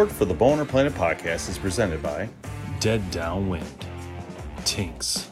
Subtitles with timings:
[0.00, 2.26] Support for the Bowhunter Planet podcast is presented by
[2.78, 3.84] Dead Downwind,
[4.64, 5.30] Tinks,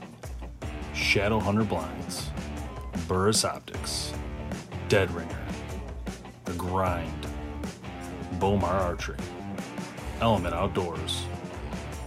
[0.92, 2.28] Shadow Hunter Blinds,
[3.06, 4.12] Burris Optics,
[4.90, 5.46] Dead Ringer,
[6.44, 7.26] The Grind,
[8.32, 9.16] Bowmar Archery,
[10.20, 11.24] Element Outdoors,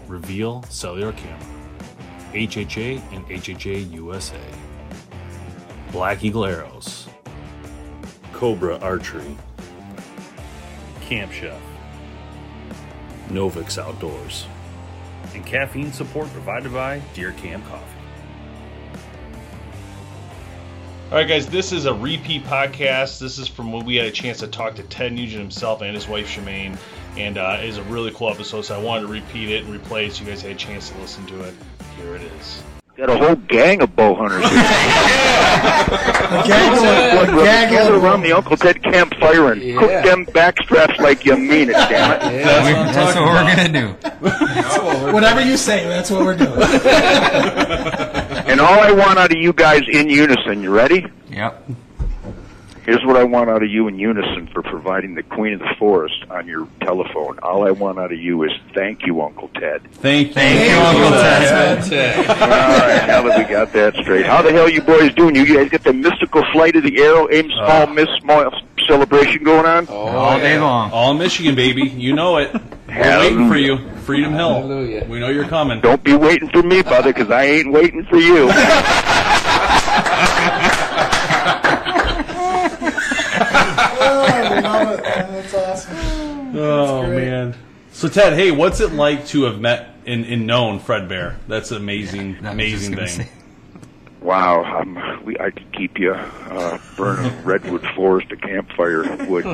[0.07, 1.47] Reveal Cellular Camera,
[2.33, 4.37] HHA and HHA USA,
[5.91, 7.07] Black Eagle Arrows,
[8.33, 9.35] Cobra Archery,
[11.01, 11.59] Camp Chef,
[13.33, 14.45] Novix Outdoors,
[15.33, 17.85] and caffeine support provided by Deer Camp Coffee.
[21.11, 23.19] All right, guys, this is a repeat podcast.
[23.19, 25.93] This is from when we had a chance to talk to Ted Nugent himself and
[25.93, 26.77] his wife Shemane,
[27.17, 28.61] and uh, it is a really cool episode.
[28.61, 30.89] So I wanted to repeat it and replay it so you guys had a chance
[30.89, 31.53] to listen to it.
[31.97, 32.63] Here it is.
[33.01, 34.43] Got a whole gang of bow hunters.
[36.47, 41.73] Gang We're around the Uncle Ted campfire and cook them backstraps like you mean it,
[41.73, 42.43] damn it.
[42.43, 43.87] That's what we're gonna do.
[45.13, 46.61] Whatever you say, that's what we're doing.
[48.47, 51.07] And all I want out of you guys in unison, you ready?
[51.31, 51.69] Yep.
[52.83, 55.75] Here's what I want out of you in unison for providing the Queen of the
[55.77, 57.37] Forest on your telephone.
[57.39, 59.83] All I want out of you is thank you, Uncle Ted.
[59.93, 60.33] Thank you.
[60.33, 61.11] Thank you, Uncle
[61.89, 62.27] Ted.
[62.27, 64.25] All right, now that we got that straight.
[64.25, 65.35] How the hell you boys doing?
[65.35, 67.93] You guys got the mystical flight of the arrow, aim small, uh.
[67.93, 68.51] miss small
[68.87, 69.87] celebration going on?
[69.87, 70.91] All oh, day long.
[70.91, 71.83] All in Michigan, baby.
[71.83, 72.53] You know it.
[72.87, 73.77] We're waiting for you.
[74.01, 74.67] Freedom Hill.
[75.07, 75.79] We know you're coming.
[75.81, 78.49] Don't be waiting for me, brother, because I ain't waiting for you.
[84.03, 85.03] oh, I love it.
[85.03, 86.57] That's awesome.
[86.57, 87.25] Oh great.
[87.27, 87.55] man.
[87.91, 91.37] So Ted, hey, what's it like to have met and, and known Fred Bear?
[91.47, 93.17] That's an amazing, That amazing thing.
[93.17, 93.29] gonna
[94.21, 99.45] Wow, um, we, I could keep you uh, burning redwood forest, a campfire wood,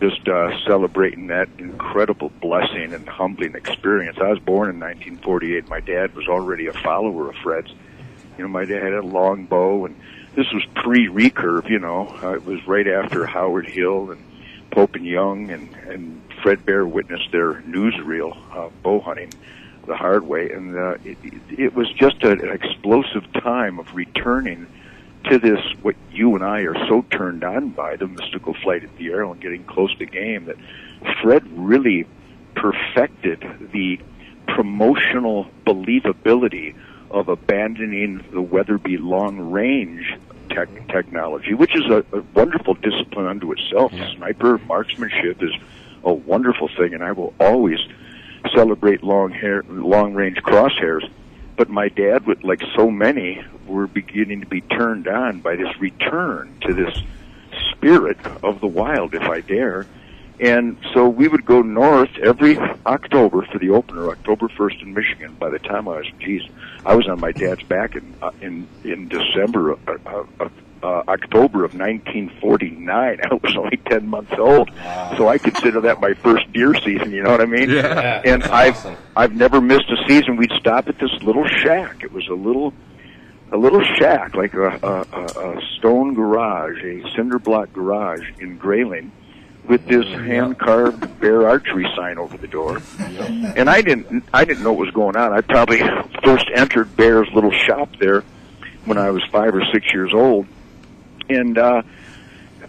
[0.00, 4.16] just uh, celebrating that incredible blessing and humbling experience.
[4.18, 5.68] I was born in 1948.
[5.68, 7.70] My dad was already a follower of Fred's.
[8.38, 9.94] You know, my dad had a long bow, and
[10.34, 11.68] this was pre-recurve.
[11.68, 14.24] You know, uh, it was right after Howard Hill and
[14.70, 19.32] Pope and Young, and and Fred Bear witnessed their newsreel uh, bow hunting
[19.86, 21.18] the hard way, and uh, it,
[21.50, 24.66] it, was just a, an explosive time of returning
[25.30, 28.96] to this what you and I are so turned on by the mystical flight of
[28.96, 30.56] the arrow and getting close to game that
[31.22, 32.06] Fred really
[32.54, 34.00] perfected the
[34.46, 36.74] promotional believability
[37.10, 40.16] of abandoning the Weatherby long range
[40.56, 43.92] tech technology, which is a, a wonderful discipline unto itself.
[44.16, 45.52] Sniper marksmanship is
[46.02, 47.78] a wonderful thing, and I will always
[48.54, 51.08] celebrate long hair, long range crosshairs.
[51.56, 55.78] But my dad, with like so many, were beginning to be turned on by this
[55.80, 56.96] return to this
[57.72, 59.86] spirit of the wild, if I dare.
[60.38, 65.34] And so we would go north every October for the opener, October first in Michigan.
[65.38, 66.42] By the time I was, geez,
[66.84, 70.52] I was on my dad's back in uh, in in December of, of, of
[70.82, 73.20] uh, October of 1949.
[73.30, 74.70] I was only 10 months old,
[75.16, 77.12] so I consider that my first deer season.
[77.12, 77.70] You know what I mean?
[77.70, 78.22] Yeah.
[78.24, 78.86] And I've
[79.16, 80.36] I've never missed a season.
[80.36, 82.02] We'd stop at this little shack.
[82.02, 82.74] It was a little
[83.52, 88.58] a little shack, like a, a, a, a stone garage, a cinder block garage in
[88.58, 89.12] Grayling,
[89.68, 92.80] with this hand carved bear archery sign over the door.
[93.56, 95.32] And I didn't I didn't know what was going on.
[95.32, 95.80] I probably
[96.24, 98.24] first entered Bear's little shop there
[98.84, 100.46] when I was five or six years old,
[101.28, 101.82] and uh,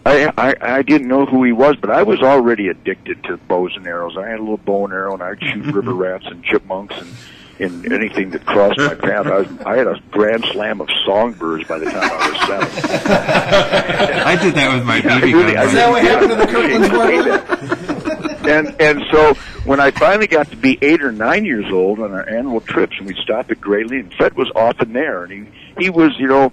[0.07, 3.73] I, I I didn't know who he was, but I was already addicted to bows
[3.75, 4.15] and arrows.
[4.17, 7.13] I had a little bow and arrow, and I'd shoot river rats and chipmunks and
[7.59, 9.25] and anything that crossed my path.
[9.25, 13.11] I, was, I had a grand slam of songbirds by the time I was seven.
[14.27, 15.67] I did that with my I BB really- gun.
[15.67, 19.33] Is that what happened to the I Kirtland's and and so
[19.65, 22.95] when I finally got to be eight or nine years old on our annual trips,
[22.97, 26.27] and we'd stop at Grayling, and Fred was often there, and he he was you
[26.27, 26.51] know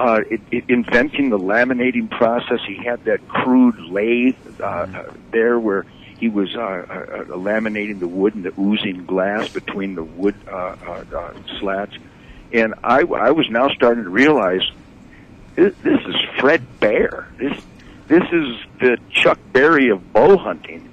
[0.00, 2.60] uh, it, it, inventing the laminating process.
[2.66, 5.84] He had that crude lathe uh, uh, there where
[6.18, 10.34] he was uh, uh, uh, laminating the wood and the oozing glass between the wood
[10.48, 11.96] uh, uh, uh, slats,
[12.52, 14.62] and I I was now starting to realize
[15.54, 17.28] this, this is Fred Bear.
[17.38, 17.62] This
[18.08, 20.89] this is the Chuck Berry of bow hunting.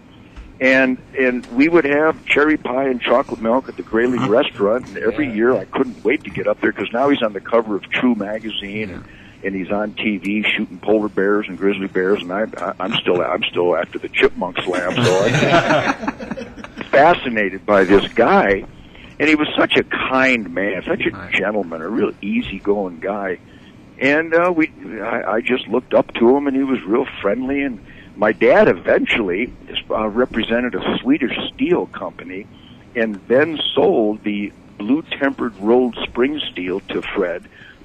[0.59, 4.88] And and we would have cherry pie and chocolate milk at the Grayling restaurant.
[4.88, 7.42] And every year, I couldn't wait to get up there because now he's on the
[7.42, 9.06] cover of True magazine, and,
[9.44, 12.24] and he's on TV shooting polar bears and grizzly bears.
[12.24, 16.54] And I, I I'm still I'm still after the chipmunk slam, so I'm
[16.86, 18.65] fascinated by this guy.
[19.19, 23.39] And he was such a kind man, such a gentleman, a real easygoing guy.
[24.00, 24.71] And uh, we,
[25.01, 27.63] I, I just looked up to him, and he was real friendly.
[27.63, 27.83] And
[28.18, 29.54] my dad eventually
[29.90, 32.48] uh, represented a Swedish steel company,
[32.96, 37.44] and then sold the blue tempered rolled spring steel to Fred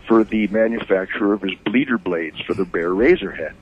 [0.08, 3.54] for the manufacture of his bleeder blades for the Bear razor Razorhead.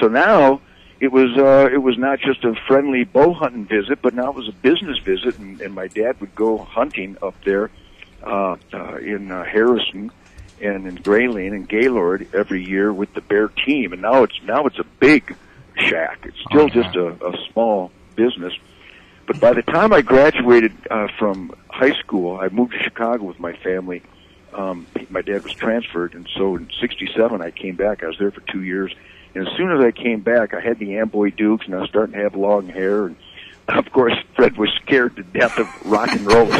[0.00, 0.60] So now
[0.98, 4.34] it was uh, it was not just a friendly bow hunting visit, but now it
[4.34, 7.70] was a business visit, and, and my dad would go hunting up there
[8.24, 10.10] uh, uh, in uh, Harrison
[10.60, 14.66] and in Grayling and Gaylord every year with the Bear team, and now it's now
[14.66, 15.36] it's a big
[15.88, 16.20] shack.
[16.24, 16.82] It's still Oh, yeah.
[16.82, 18.52] just a, a small business.
[19.26, 23.38] But by the time I graduated uh, from high school, I moved to Chicago with
[23.38, 24.02] my family.
[24.52, 28.02] Um, my dad was transferred, and so in '67 I came back.
[28.02, 28.92] I was there for two years,
[29.34, 31.88] and as soon as I came back, I had the Amboy Dukes, and I was
[31.88, 33.06] starting to have long hair.
[33.06, 33.16] And
[33.68, 36.46] of course, Fred was scared to death of rock and roll.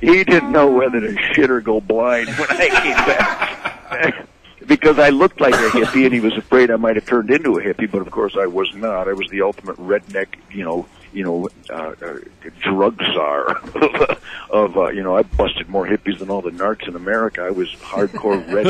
[0.00, 4.26] he didn't know whether to shit or go blind when I came back.
[4.66, 7.58] because I looked like a hippie, and he was afraid I might have turned into
[7.58, 7.90] a hippie.
[7.90, 9.08] But of course, I was not.
[9.08, 12.18] I was the ultimate redneck, you know, you know, uh, uh,
[12.60, 13.56] drug czar
[14.50, 17.42] of, uh, you know, I busted more hippies than all the narcs in America.
[17.42, 18.66] I was hardcore red,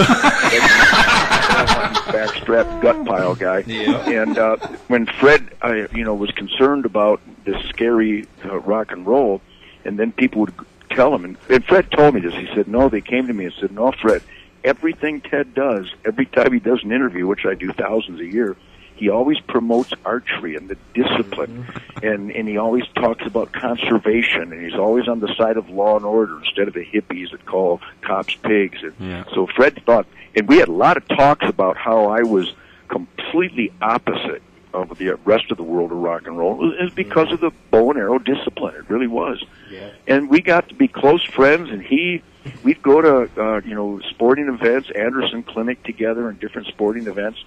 [2.13, 3.61] backstrap gut pile guy.
[3.61, 4.57] And uh,
[4.89, 9.41] when Fred, uh, you know, was concerned about this scary uh, rock and roll,
[9.85, 10.55] and then people would
[10.91, 12.35] tell him, and, and Fred told me this.
[12.35, 14.23] He said, "No." They came to me and said, "No, Fred.
[14.65, 18.57] Everything Ted does, every time he does an interview, which I do thousands a year."
[18.97, 22.07] He always promotes archery and the discipline, mm-hmm.
[22.07, 25.97] and and he always talks about conservation, and he's always on the side of law
[25.97, 28.83] and order instead of the hippies that call cops pigs.
[28.83, 29.25] And Yeah.
[29.35, 30.07] so Fred thought,
[30.37, 32.53] and we had a lot of talks about how I was
[32.89, 36.73] completely opposite of the rest of the world of rock and roll.
[36.73, 38.75] It was because of the bow and arrow discipline.
[38.77, 39.43] It really was.
[39.71, 39.91] Yeah.
[40.07, 42.23] And we got to be close friends, and he,
[42.63, 47.43] we'd go to, uh, you know, sporting events, Anderson Clinic together and different sporting events.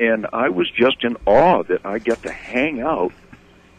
[0.00, 3.12] And I was just in awe that I got to hang out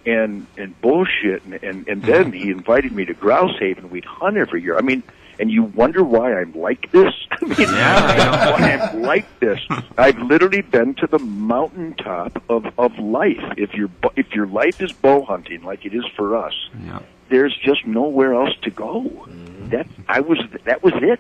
[0.06, 3.90] and and bullshit and and, and then he invited me to Grouse Haven.
[3.90, 4.78] We'd hunt every year.
[4.78, 5.02] I mean,
[5.40, 7.14] and you wonder why I'm like this.
[7.32, 9.60] I mean, why I'm like this.
[9.98, 13.42] I've literally been to the mountaintop of of life.
[13.58, 16.54] If your if your life is bow hunting, like it is for us,
[16.86, 17.00] Yeah.
[17.34, 19.28] There's just nowhere else to go.
[19.72, 21.20] That I was that was it.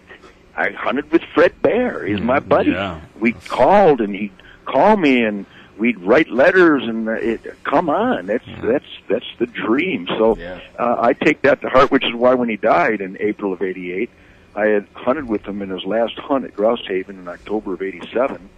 [0.55, 2.05] I hunted with Fred Bear.
[2.05, 2.69] He's my buddy.
[2.71, 3.01] Yeah.
[3.19, 4.31] We called and he'd
[4.65, 5.47] call me and
[5.79, 10.05] we'd write letters and it, come on, that's that's that's the dream.
[10.19, 10.59] So Yeah.
[10.77, 13.63] uh, I take that to heart, which is why when he died in April of
[13.63, 14.11] '88,
[14.55, 17.81] I had hunted with him in his last hunt at Grouse Haven in October of
[17.81, 18.49] '87,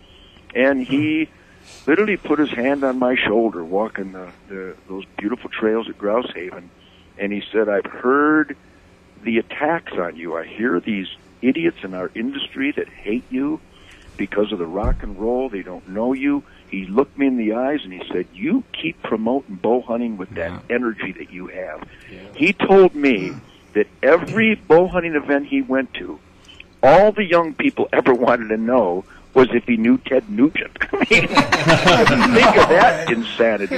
[0.54, 1.30] and he
[1.88, 6.30] literally put his hand on my shoulder walking the, the those beautiful trails at Grouse
[6.36, 6.70] Haven,
[7.18, 8.56] and he said, "I've heard
[9.24, 10.36] the attacks on you.
[10.36, 11.08] I hear these
[11.42, 13.60] idiots in our industry that hate you
[14.18, 15.50] because of the rock and roll.
[15.50, 19.02] They don't know you." He looked me in the eyes and he said, "You keep
[19.04, 21.88] promoting bow hunting with that energy that you have."
[22.36, 23.34] He told me
[23.74, 26.20] that every bow hunting event he went to,
[26.82, 30.78] all the young people ever wanted to know was if he knew Ted Nugent.
[30.92, 33.76] I mean, think of that insanity.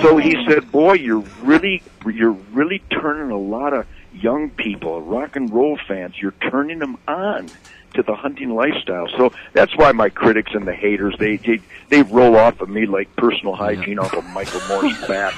[0.00, 5.36] So he said, "Boy, you're really, you're really turning a lot of young people, rock
[5.36, 6.14] and roll fans.
[6.20, 7.48] You're turning them on."
[7.94, 11.58] To the hunting lifestyle, so that's why my critics and the haters they they,
[11.88, 15.34] they roll off of me like personal hygiene off of Michael Moore's back.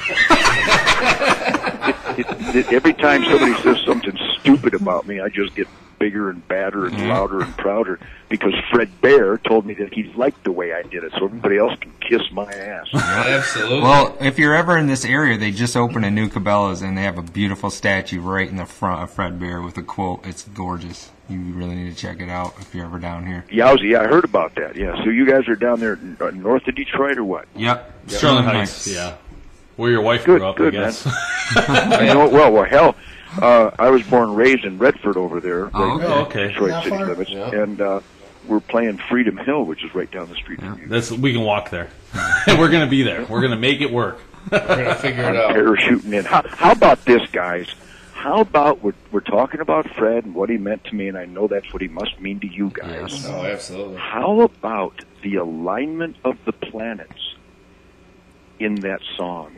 [2.18, 5.66] It- it- it- every time somebody says something stupid about me, I just get
[6.02, 10.42] bigger and badder and louder and prouder because Fred Bear told me that he liked
[10.42, 12.88] the way I did it, so everybody else can kiss my ass.
[12.92, 13.82] Absolutely.
[13.82, 17.02] Well, if you're ever in this area, they just opened a new Cabela's and they
[17.02, 20.26] have a beautiful statue right in the front of Fred Bear with a quote.
[20.26, 21.12] It's gorgeous.
[21.28, 23.44] You really need to check it out if you're ever down here.
[23.49, 24.75] Yowzy, yeah, I heard about that.
[24.75, 27.47] Yeah, so you guys are down there uh, north of Detroit or what?
[27.54, 28.09] Yep.
[28.09, 29.18] Sterling Heights, yeah.
[29.76, 31.06] Where your wife Good, grew up, good, I guess.
[31.56, 32.52] I know it well.
[32.52, 32.96] Well, hell,
[33.40, 36.49] uh, I was born and raised in Redford over there, right Oh, in Oh, okay.
[36.49, 37.06] Detroit Not city far.
[37.06, 37.50] limits, Yeah.
[37.62, 38.00] and uh,
[38.46, 40.88] we're playing Freedom Hill, which is right down the street from you.
[40.88, 41.90] That's we can walk there.
[42.49, 43.25] We're gonna be there.
[43.25, 44.18] We're gonna make it work.
[44.50, 45.54] We're gonna figure it out.
[45.54, 46.25] parachuting in.
[46.25, 47.68] How, how about this, guys?
[48.12, 51.25] How about we're, we're talking about Fred and what he meant to me, and I
[51.25, 53.12] know that's what he must mean to you guys.
[53.12, 53.26] Yes.
[53.28, 53.96] Oh, absolutely.
[53.99, 57.34] How about the alignment of the planets
[58.61, 59.56] in that song?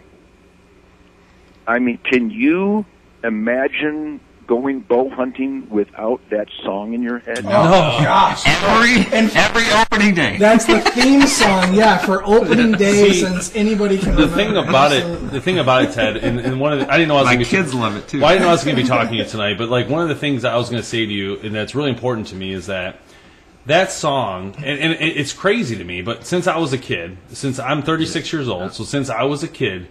[1.66, 2.84] I mean, can you
[3.22, 7.38] imagine going bow hunting without that song in your head?
[7.38, 8.42] Oh, gosh.
[8.46, 10.36] Every and every opening day.
[10.36, 14.36] That's the theme song, yeah, for opening day See, since anybody can The remember.
[14.36, 17.08] thing about it, the thing about it, Ted, and, and one of the, I didn't
[17.08, 18.18] know I was My gonna be, kids love it too.
[18.20, 19.88] Well, I didn't know I was going to be talking to you tonight, but like
[19.88, 21.90] one of the things that I was going to say to you, and that's really
[21.90, 22.98] important to me, is that
[23.64, 27.58] that song, and, and it's crazy to me, but since I was a kid, since
[27.58, 29.88] I'm 36 years old, so since I was a kid,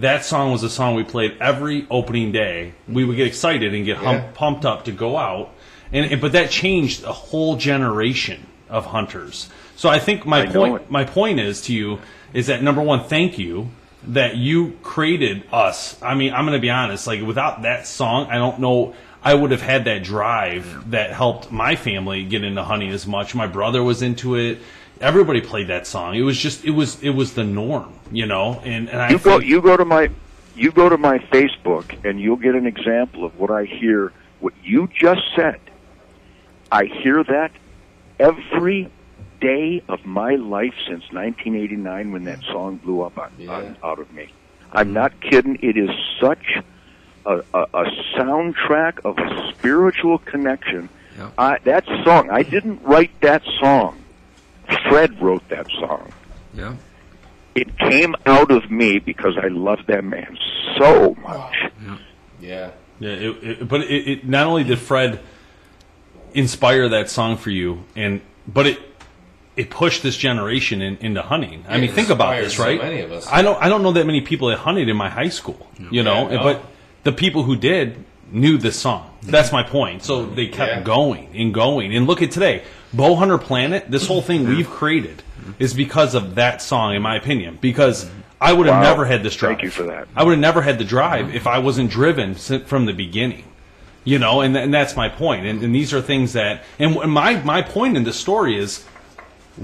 [0.00, 2.72] that song was a song we played every opening day.
[2.88, 4.30] We would get excited and get hum- Yeah.
[4.34, 5.50] pumped up to go out,
[5.92, 9.48] and, and but that changed a whole generation of hunters.
[9.76, 11.98] So I think my I point, my point is to you
[12.32, 13.70] is that number one, thank you
[14.08, 16.00] that you created us.
[16.02, 17.06] I mean, I'm going to be honest.
[17.06, 18.94] Like without that song, I don't know.
[19.22, 23.34] I would have had that drive that helped my family get into hunting as much.
[23.34, 24.58] My brother was into it.
[25.00, 26.14] Everybody played that song.
[26.14, 28.60] It was just it was it was the norm, you know.
[28.64, 30.10] And and I You go think- you go to my
[30.56, 34.52] you go to my Facebook and you'll get an example of what I hear what
[34.62, 35.60] you just said.
[36.70, 37.50] I hear that
[38.18, 38.90] every
[39.40, 43.52] day of my life since 1989 when that song blew up on, Yeah.
[43.52, 44.24] on, out of me.
[44.24, 44.76] Mm-hmm.
[44.76, 45.58] I'm not kidding.
[45.62, 45.90] It is
[46.20, 46.58] such
[47.24, 47.84] a, a, a
[48.16, 50.90] soundtrack of a spiritual connection.
[51.18, 51.32] Yep.
[51.38, 53.96] I, that song, I didn't write that song.
[54.88, 56.12] Fred wrote that song
[56.54, 56.74] Yeah.
[57.54, 60.36] it came out of me because I love that man
[60.78, 61.54] so much.
[62.40, 62.70] Yeah.
[63.00, 65.20] Yeah, it, it, but it, it not only did Fred
[66.34, 68.78] inspire that song for you, and but it
[69.56, 71.64] it pushed this generation in, into hunting.
[71.68, 72.80] I Yeah, mean, think about inspired this, so right?
[72.80, 73.26] many of us.
[73.30, 76.02] I don't I don't know that many people that hunted in my high school, you
[76.02, 76.42] know, Yeah, no.
[76.42, 76.62] but
[77.04, 79.10] the people who did knew this song.
[79.22, 80.02] That's my point.
[80.04, 80.80] So they kept Yeah.
[80.82, 81.94] going and going.
[81.96, 82.62] And look at today,
[82.94, 83.90] Bowhunter Planet.
[83.90, 85.22] This whole thing we've created
[85.58, 87.58] is because of that song, in my opinion.
[87.60, 88.82] Because I would have Wow.
[88.82, 89.52] never had this drive.
[89.56, 90.08] Thank you for that.
[90.16, 93.44] I would have never had the drive if I wasn't driven si- from the beginning.
[94.02, 95.44] You know, and, and that's my point.
[95.46, 98.84] And, and these are things that, and my, my point in this story is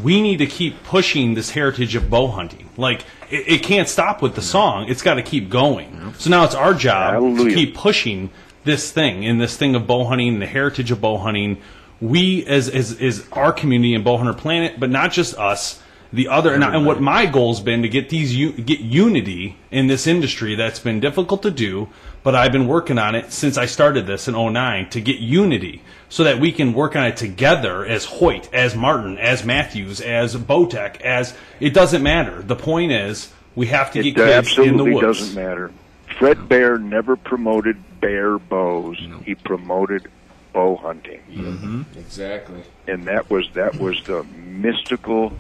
[0.03, 2.69] we need to keep pushing this heritage of bow hunting.
[2.77, 4.89] Like, it, it can't stop with the song.
[4.91, 6.13] It's got to keep going.
[6.19, 8.31] So now it's our job to keep pushing
[8.65, 11.57] this thing and this thing of bow hunting, the heritage of bow hunting.
[12.01, 16.55] We, as, as, as our community in Bowhunter Planet, but not just us, the other,
[16.55, 20.79] and, and what my goal's been to get these, get unity in this industry that's
[20.79, 21.89] been difficult to do,
[22.23, 25.83] but I've been working on it since I started this in 09 to get unity
[26.09, 30.37] so that we can work on it together as Hoyt, as Martin, as Mathews, as
[30.37, 32.41] Bowtech, as it doesn't matter.
[32.43, 35.19] The point is we have to It get kids in the absolutely woods.
[35.19, 35.73] doesn't matter.
[36.19, 38.97] Fred Bear never promoted bear bows.
[39.25, 40.09] He promoted
[40.57, 41.21] bow hunting.
[41.31, 41.83] Mm-hmm.
[41.99, 42.63] Exactly.
[42.89, 45.33] and that was that was the mystical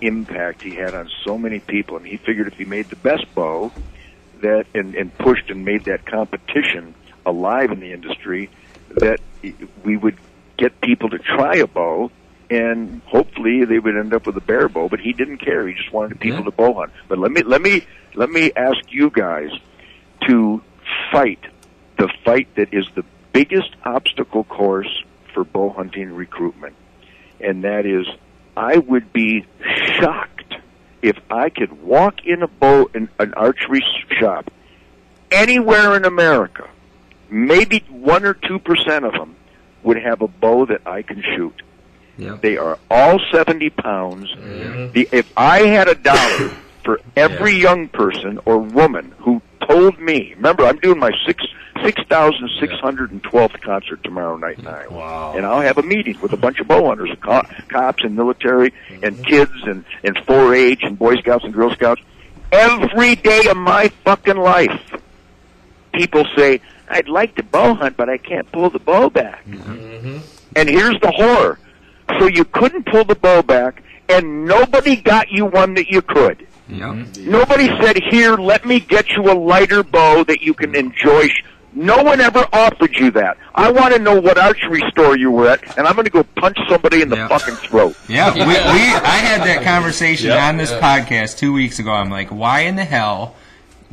[0.00, 1.96] impact he had on so many people.
[1.96, 3.72] And he figured if he made the best bow,
[4.42, 6.94] that and, and pushed and made that competition
[7.26, 8.48] alive in the industry,
[9.04, 9.18] that
[9.84, 10.16] we would
[10.56, 12.10] get people to try a bow.
[12.48, 15.66] And hopefully they would end up with a bear bow, but he didn't care.
[15.66, 16.44] He just wanted people Yeah.
[16.44, 16.92] to bow hunt.
[17.08, 17.82] But let me let me
[18.14, 19.50] let me ask you guys
[20.28, 20.62] to
[21.12, 21.40] fight
[21.98, 26.74] the fight that is the biggest obstacle course for bow hunting recruitment.
[27.40, 28.06] And that is,
[28.56, 29.46] I would be
[29.98, 30.54] shocked
[31.02, 33.82] if I could walk in a bow in an archery
[34.18, 34.52] shop
[35.30, 36.68] anywhere in America.
[37.30, 39.36] Maybe one or two percent of them
[39.82, 41.62] would have a bow that I can shoot.
[42.18, 42.36] Yeah.
[42.40, 44.30] They are all 70 pounds.
[44.30, 44.92] Mm-hmm.
[44.92, 46.50] The, if I had a dollar
[46.84, 49.40] for every young person or woman who
[49.70, 51.44] told me, remember, I'm doing my six
[51.84, 55.34] six thousand six hundred and twelfth concert tomorrow night mm, in Iowa, Wow.
[55.36, 58.72] and I'll have a meeting with a bunch of bow hunters, co- cops and military,
[58.90, 59.22] and mm-hmm.
[59.22, 62.02] kids and and 4-H and Boy Scouts and Girl Scouts.
[62.52, 64.96] Every day of my fucking life,
[65.94, 69.72] people say, "I'd like to bow hunt, but I can't pull the bow back." Mm-hmm.
[69.72, 70.18] Mm-hmm.
[70.56, 71.58] And here's the horror.
[72.18, 76.46] So you couldn't pull the bow back, and nobody got you one that you could.
[76.70, 76.86] Yeah.
[76.94, 77.30] Mm-hmm.
[77.30, 81.28] Nobody said, "Here, let me get you a lighter bow that you can enjoy."
[81.72, 83.38] No one ever offered you that.
[83.54, 86.24] I want to know what archery store you were at, and I'm going to go
[86.24, 87.28] punch somebody in the Yeah.
[87.28, 87.96] fucking throat.
[88.08, 90.42] Yeah, we, we I had that conversation Yep.
[90.42, 91.92] on this podcast two weeks ago.
[91.92, 93.36] I'm like, why in the hell,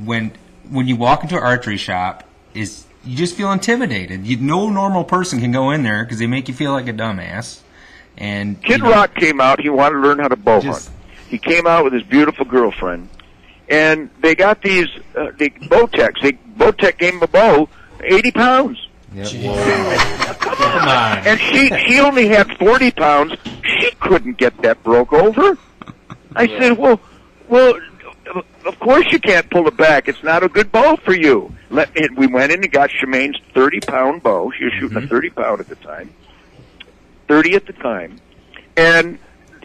[0.03, 0.31] when
[0.71, 2.23] when you walk into an archery shop,
[2.55, 4.25] is you just feel intimidated?
[4.25, 6.93] You, no normal person can go in there because they make you feel like a
[6.93, 7.61] dumbass.
[8.17, 9.61] And Kid you know, Rock came out.
[9.61, 10.96] He wanted to learn how to bow Just- hunt.
[11.29, 13.09] He came out with his beautiful girlfriend,
[13.69, 16.21] and they got these uh, the Bowtechs.
[16.21, 17.69] They Bowtech gave him a bow,
[18.03, 18.87] eighty pounds.
[20.39, 21.17] Come on.
[21.27, 23.35] and she she only had forty pounds.
[23.63, 25.57] She couldn't get that broke over.
[26.35, 26.99] I said, well,
[27.47, 27.73] well,
[28.65, 30.07] of course you can't pull it back.
[30.07, 31.53] It's not a good bow for you.
[31.69, 34.51] Let and we went in and got Shemane's thirty pound bow.
[34.57, 36.13] She was shooting a thirty pound at the time,
[37.27, 38.19] thirty at the time,
[38.75, 39.19] and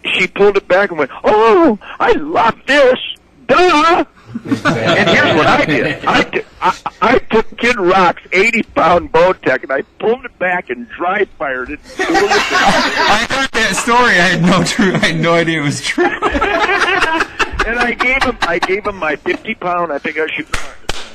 [0.05, 2.99] she pulled it back and went, "Oh, I love this."
[3.47, 4.05] Duh.
[4.35, 6.05] And here's what I did.
[6.07, 10.89] i i i took Kid Rock's 80 pound Bowtech and I pulled it back and
[10.89, 11.81] dry fired it.
[11.99, 14.19] I heard that story.
[14.19, 14.95] I had no true.
[14.95, 16.05] I had no idea it was true.
[16.07, 19.93] and I gave him I gave him my 50 pound.
[19.93, 20.33] I think I was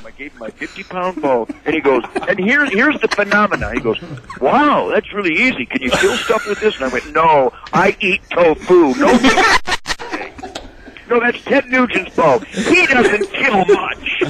[0.07, 3.73] I gave him my 50 pound bow, and he goes, and here's here's the phenomena.
[3.73, 4.01] He goes,
[4.39, 5.65] "Wow, that's really easy.
[5.65, 8.95] Can you kill stuff with this?" And I went, "No, I eat tofu.
[8.95, 9.11] No."
[11.09, 12.39] No, that's Ted Nugent's bow.
[12.39, 14.21] He doesn't kill much.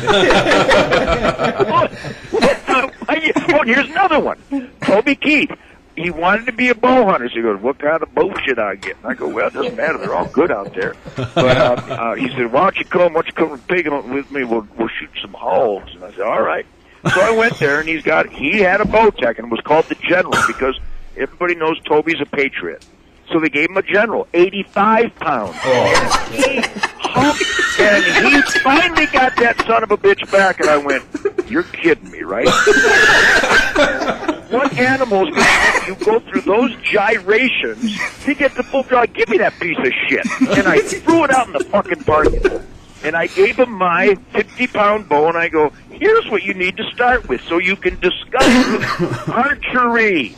[3.49, 4.37] oh, here's another one.
[4.81, 5.51] Toby Keith.
[5.97, 7.27] He wanted to be a bow hunter.
[7.27, 9.53] So he goes, "What kind of bow should I get?" And I go, "Well, it
[9.53, 9.97] doesn't matter.
[9.97, 13.13] They're all good out there." But uh, uh, he said, "Why don't you come?
[13.13, 14.43] Why don't you come and pig with me?
[14.43, 16.65] We'll we'll shoot some holes." And I said, "All right."
[17.13, 19.85] So I went there, and he's got he had a Bowtech, and it was called
[19.85, 20.79] the General because
[21.15, 22.85] everybody knows Toby's a patriot.
[23.31, 25.57] So they gave him a General, 85 pounds.
[25.63, 26.61] And he
[26.99, 31.03] humped, and he finally got that son of a bitch back, and I went,
[31.49, 32.47] "You're kidding me, right?"
[34.49, 35.29] what animal's
[35.87, 39.05] you go through those gyrations to get the full draw?
[39.05, 40.25] Give me that piece of shit.
[40.57, 42.61] And I threw it out in the fucking parking lot.
[43.03, 46.77] And I gave him my 50 pound bow and I go, here's what you need
[46.77, 50.35] to start with so you can discover archery.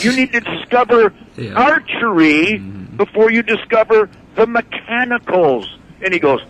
[0.00, 1.14] You need to discover
[1.54, 2.96] archery mm-hmm.
[2.96, 5.78] before you discover the mechanicals.
[6.02, 6.40] And he goes,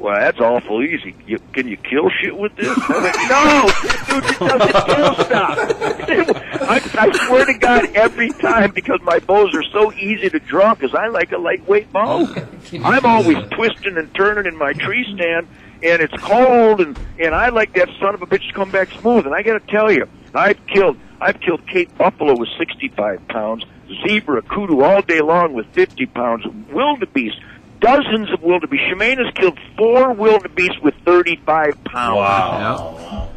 [0.00, 1.14] well, that's awful easy.
[1.26, 2.68] You, can you kill shit with this?
[2.88, 3.70] Went, no,
[4.08, 5.58] dude, it doesn't kill stuff.
[6.62, 10.74] I, I swear to God, every time, because my bows are so easy to draw,
[10.74, 12.34] because I like a lightweight bow.
[12.82, 15.46] I'm always twisting and turning in my tree stand,
[15.82, 18.90] and it's cold, and, and I like that son of a bitch to come back
[18.92, 19.26] smooth.
[19.26, 23.64] And I got to tell you, I've killed, I've killed Cape Buffalo with 65 pounds,
[24.06, 27.38] zebra, kudu all day long with 50 pounds, wildebeest,
[27.80, 28.84] dozens of wildebeest.
[28.84, 32.16] Shemane has killed four wildebeest with 35 pounds.
[32.16, 33.28] Wow.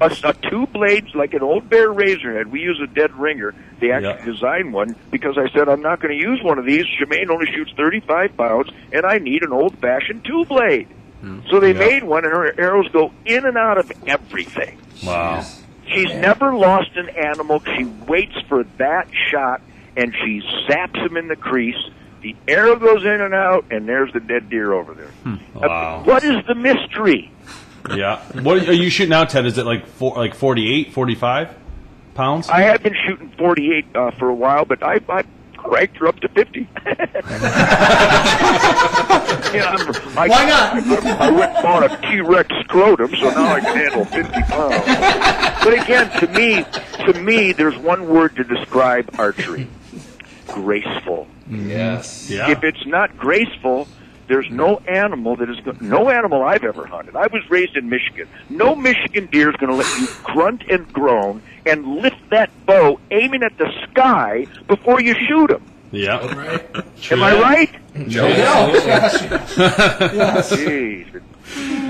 [0.00, 2.46] A, a uh, two blades like an old bear razorhead.
[2.50, 3.54] We use a dead ringer.
[3.80, 4.24] They actually Yeah.
[4.32, 6.84] designed one because I said I'm not going to use one of these.
[7.00, 10.88] Shemane only shoots 35 pounds, and I need an old fashioned two blade.
[11.20, 11.40] Hmm.
[11.50, 11.78] So they Yeah.
[11.78, 14.78] made one, and her arrows go in and out of everything.
[15.04, 15.44] Wow.
[15.94, 17.62] She's never lost an animal.
[17.76, 19.60] She waits for that shot
[19.96, 21.76] and she zaps him in the crease.
[22.22, 25.10] The arrow goes in and out, and there's the dead deer over there.
[25.26, 26.02] Uh, Wow.
[26.04, 27.30] what is the mystery?
[27.90, 28.20] Yeah.
[28.42, 29.44] What are you shooting now, Ted?
[29.44, 31.54] Is it like four, like 48, 45
[32.14, 32.48] pounds?
[32.48, 35.24] I have been shooting 48 uh, for a while, but I, I
[35.62, 36.60] cranked her up to 50.
[36.66, 36.68] yeah,
[39.70, 40.74] I'm, I, Why not?
[40.74, 44.84] I, I went and bought a T-Rex scrotum, so now I can handle 50 pounds.
[45.64, 46.64] But again, to me,
[47.06, 49.68] to me, there's one word to describe archery:
[50.48, 51.26] graceful.
[51.48, 52.30] Yes.
[52.30, 52.50] yeah.
[52.50, 53.86] If it's not graceful,
[54.28, 57.16] there's no animal that is go- no animal I've ever hunted.
[57.16, 58.28] I was raised in Michigan.
[58.48, 62.98] No Michigan deer is going to let you grunt and groan and lift that bow,
[63.10, 65.62] aiming at the sky before you shoot him.
[65.90, 66.20] Yeah.
[67.10, 67.70] Am I right?
[67.94, 69.22] Yes.
[70.50, 71.22] Jeez.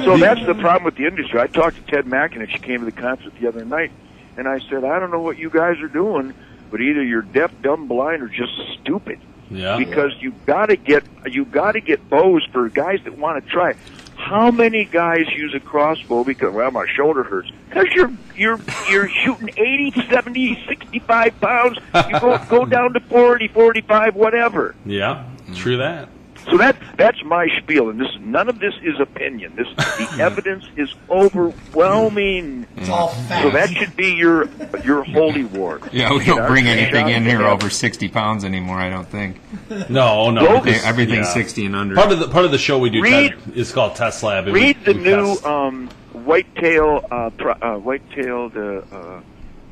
[0.04, 1.38] So that's the problem with the industry.
[1.40, 3.92] I talked to Ted Mackin, and she came to the concert the other night,
[4.36, 6.34] and I said, I don't know what you guys are doing,
[6.70, 9.20] but either you're deaf, dumb, blind, or just stupid.
[9.50, 9.76] Yeah.
[9.76, 13.50] because you got to get you got to get bows for guys that want to
[13.50, 13.74] try.
[14.22, 19.08] How many guys use a crossbow because well my shoulder hurts because you're you're you're
[19.08, 21.78] shooting 80, 70, 65 pounds.
[21.94, 24.74] You go go down to 40, 45, whatever.
[24.86, 25.28] Yeah.
[25.54, 26.08] True that.
[26.50, 29.54] So that that's my spiel, and this none of this is opinion.
[29.56, 32.66] This the evidence is overwhelming.
[32.76, 33.42] It's all fact.
[33.44, 34.48] So that should be your
[34.84, 35.80] your holy war.
[35.92, 39.40] Yeah, we don't bring anything in here over 60 pounds anymore, I don't think.
[39.88, 40.46] No, no.
[40.46, 41.32] Go- because- Everything's yeah.
[41.34, 41.94] 60 and under.
[41.94, 44.44] Part of the part of the show we do Read- Ted, is called Test Lab.
[44.44, 49.20] and we- Read the we new um, whitetail, uh, pro, uh, whitetail, the uh,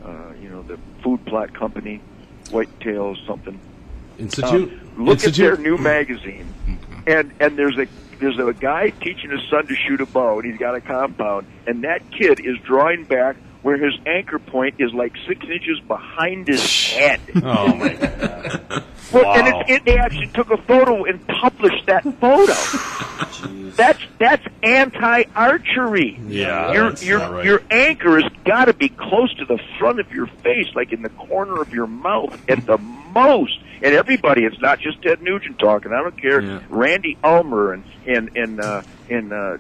[0.09, 2.01] uh, you know the food plot company,
[2.51, 3.59] whitetail something.
[4.21, 4.71] Institute.
[4.73, 5.53] Um, look Institute.
[5.53, 6.47] at their new magazine,
[7.07, 7.87] and and there's a
[8.19, 11.47] there's a guy teaching his son to shoot a bow, and he's got a compound,
[11.67, 16.49] and that kid is drawing back where his anchor point is like six inches behind
[16.49, 17.21] his head.
[17.43, 18.85] Oh my god.
[19.13, 19.35] Well, Wow.
[19.35, 22.53] and it's, it, they actually took a photo and published that photo.
[22.53, 23.75] Jeez.
[23.75, 26.17] that's that's anti-archery.
[26.29, 26.73] Yeah.
[26.73, 27.45] your that's your not right.
[27.45, 31.03] your anchor has got to be close to the front of your face, like in
[31.03, 33.59] the corner of your mouth at the most.
[33.83, 35.93] And everybody, it's not just Ted Nugent talking.
[35.93, 36.41] I don't care.
[36.43, 36.61] Yeah.
[36.69, 39.57] Randy Ulmer and and and uh, and uh,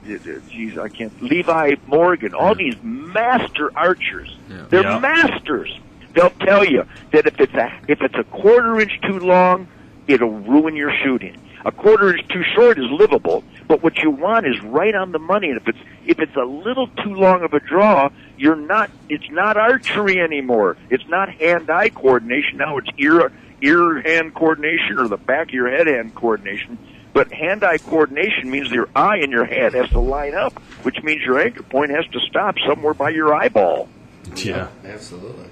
[0.48, 1.22] geez, I can't.
[1.22, 4.36] Levi Morgan, all these master archers.
[4.68, 4.98] They're Yeah.
[4.98, 5.78] masters.
[6.12, 9.68] They'll tell you that if it's a if it's a quarter inch too long,
[10.06, 11.36] it'll ruin your shooting.
[11.64, 15.18] A quarter inch too short is livable, But what you want is right on the
[15.18, 15.50] money.
[15.50, 18.90] And if it's if it's a little too long of a draw, you're not.
[19.08, 20.76] It's not archery anymore.
[20.90, 22.56] It's not hand-eye coordination.
[22.58, 23.30] Now it's ear
[23.62, 26.78] ear hand coordination or the back of your head hand coordination.
[27.12, 31.22] But hand-eye coordination means your eye and your head has to line up, which means
[31.22, 33.88] your anchor point has to stop somewhere by your eyeball.
[34.36, 34.68] Yeah.
[34.84, 35.46] Absolutely.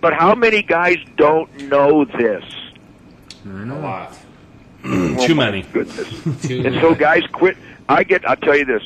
[0.00, 2.44] But how many guys don't know this?
[3.44, 4.16] A lot.
[4.82, 5.62] Too many.
[5.62, 6.42] Oh, goodness.
[6.42, 7.56] Too And so, guys, quit.
[7.88, 8.28] I get.
[8.28, 8.82] I'll tell you this.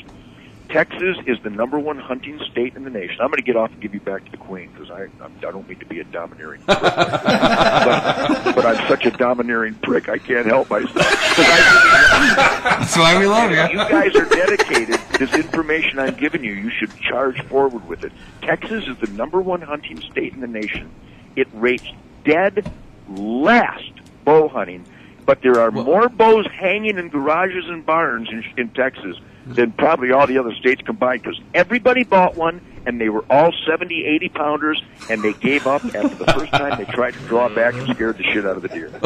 [0.71, 3.17] Texas is the number one hunting state in the nation.
[3.21, 5.33] I'm going to get off and give you back to the Queen because I I'm,
[5.39, 10.09] I don't mean to be a domineering prick, but, but I'm such a domineering prick
[10.09, 10.93] I can't help myself.
[10.95, 13.77] 'Cause I, That's why we love you you.
[13.89, 14.99] guys are dedicated.
[15.19, 18.13] This information I'm giving you, you should charge forward with it.
[18.43, 20.91] Texas is the number one hunting state in the nation.
[21.37, 21.87] It rates
[22.25, 22.71] dead
[23.09, 23.91] last
[24.25, 24.85] bow hunting,
[25.27, 30.11] but there are more bows hanging in garages and barns in, in Texas than probably
[30.11, 34.29] all the other states combined because everybody bought one and they were all 70, 80
[34.31, 37.95] pounders and they gave up after the first time they tried to draw back and
[37.95, 38.91] scared the shit out of the deer.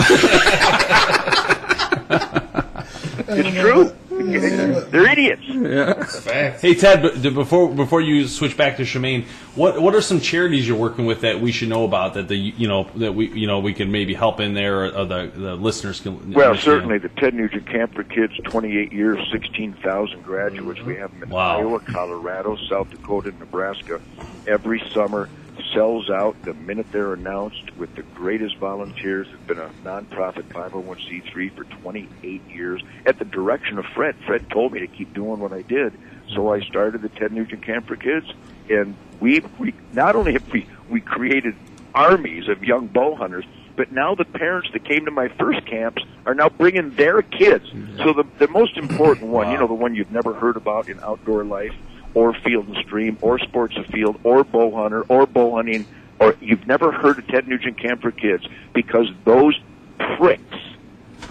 [3.28, 3.92] it's true.
[4.32, 5.42] They're idiots.
[5.48, 6.60] That's a fact.
[6.60, 10.76] Hey Ted, before before you switch back to Shemane, what what are some charities you're
[10.76, 13.60] working with that we should know about that the you know that we you know
[13.60, 16.58] we can maybe help in there or, or the the listeners can Well, understand?
[16.60, 20.80] certainly the Ted Nugent Camp for Kids, 28 years, 16,000 graduates.
[20.82, 21.58] We have them in Wow.
[21.60, 24.00] Iowa, Colorado, South Dakota, Nebraska
[24.46, 25.28] every summer.
[25.74, 29.26] Sells out the minute they're announced with the greatest volunteers.
[29.32, 34.16] It's been a nonprofit 501c3 for 28 years at the direction of Fred.
[34.26, 35.92] Fred told me to keep doing what I did,
[36.34, 38.26] so I started the Ted Nugent Camp for Kids,
[38.70, 41.54] and we we not only have we we created
[41.94, 43.44] armies of young bow hunters,
[43.76, 47.66] but now the parents that came to my first camps are now bringing their kids.
[47.98, 51.00] So the the most important one, you know, the one you've never heard about in
[51.00, 51.74] outdoor life,
[52.18, 55.86] or field and stream, or sports of field, or bow hunter, or bow hunting,
[56.18, 59.56] or you've never heard of Ted Nugent Camp for Kids because those
[60.18, 60.56] pricks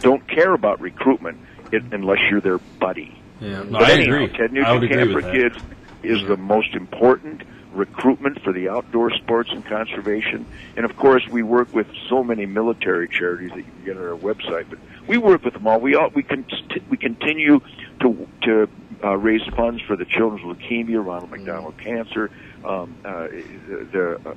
[0.01, 1.39] don't care about recruitment
[1.73, 3.21] it, unless you're their buddy.
[3.41, 4.37] Yeah, no, But I anyhow, agree.
[4.37, 5.33] Ted Nugent Camp for that.
[5.33, 5.55] Kids
[6.03, 7.41] is the most important
[7.73, 10.45] recruitment for the outdoor sports and conservation.
[10.77, 14.03] And of course, we work with so many military charities that you can get on
[14.03, 14.69] our website.
[14.69, 15.81] But we work with them all.
[15.81, 16.45] We all we can
[16.89, 17.59] we continue
[17.99, 18.69] to to
[19.07, 22.29] uh, raise funds for the Children's Leukemia, Ronald McDonald Cancer,
[22.65, 24.19] um, uh, the.
[24.25, 24.35] Uh,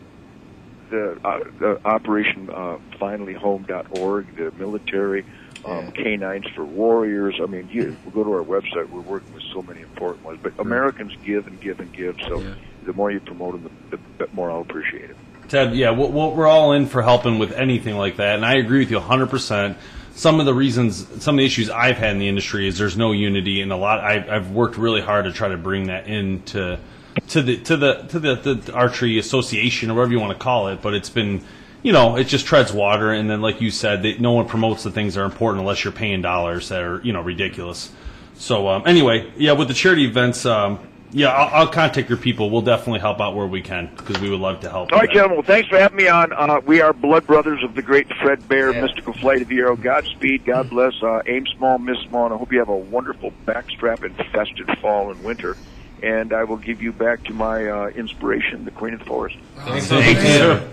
[0.90, 5.24] the, uh, the Operation uh, FinallyHome.org, the military,
[5.64, 7.36] um, Canines for Warriors.
[7.40, 8.90] I mean, you go to our website.
[8.90, 10.40] We're working with so many important ones.
[10.42, 12.16] But Americans give and give and give.
[12.26, 12.44] So
[12.82, 15.16] the more you promote them, the, the more I'll appreciate it.
[15.48, 18.80] Ted, yeah, we're, we're all in for helping with anything like that, and I agree
[18.80, 19.76] with you 100%.
[20.20, 22.94] Some of the reasons, some of the issues I've had in the industry is there's
[22.94, 24.00] no unity, and a lot.
[24.00, 26.78] I've, I've worked really hard to try to bring that into
[27.28, 30.68] to the to the to the, the archery association or whatever you want to call
[30.68, 30.82] it.
[30.82, 31.42] But it's been,
[31.82, 34.82] you know, it just treads water, and then like you said, that no one promotes
[34.82, 37.90] the things that are important unless you're paying dollars that are you know ridiculous.
[38.34, 42.50] So um, anyway, yeah, with the charity events, um, yeah, I'll, I'll contact your people.
[42.50, 44.92] We'll definitely help out where we can because we would love to help.
[44.92, 45.14] All right, that.
[45.14, 45.38] gentlemen.
[45.38, 46.32] Well, thanks for having me on.
[46.32, 48.82] Uh, we are blood brothers of the great Fred Bear, Yeah.
[48.82, 49.76] Mystical Flight of the Arrow.
[49.76, 50.44] Godspeed.
[50.44, 51.02] God bless.
[51.02, 52.26] Uh, aim small, miss small.
[52.26, 55.56] And I hope you have a wonderful backstrap infested fall and winter.
[56.02, 59.36] And I will give you back to my uh, inspiration, the Queen of the Forest.
[59.56, 60.68] Thanks, Thank you.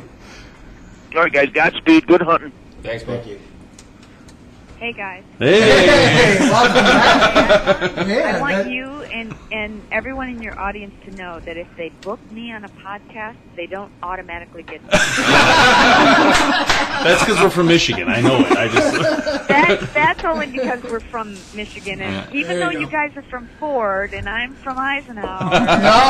[1.17, 1.49] All right, guys.
[1.49, 2.07] Godspeed.
[2.07, 2.51] Good hunting.
[2.83, 3.39] Thanks, Thank you.
[4.79, 5.59] Hey guys, Hey.
[5.59, 7.97] Hey, welcome back.
[7.97, 11.89] I want that- you and and everyone in your audience to know that if they
[12.01, 14.79] book me on a podcast, they don't automatically get
[17.03, 18.07] That's because we're from Michigan.
[18.07, 18.51] I know it.
[18.55, 18.93] I just
[19.47, 19.89] that.
[19.95, 23.49] That's only because we're from Michigan, and even There though you you guys are from
[23.59, 25.57] Ford and I'm from Eisenhower, No,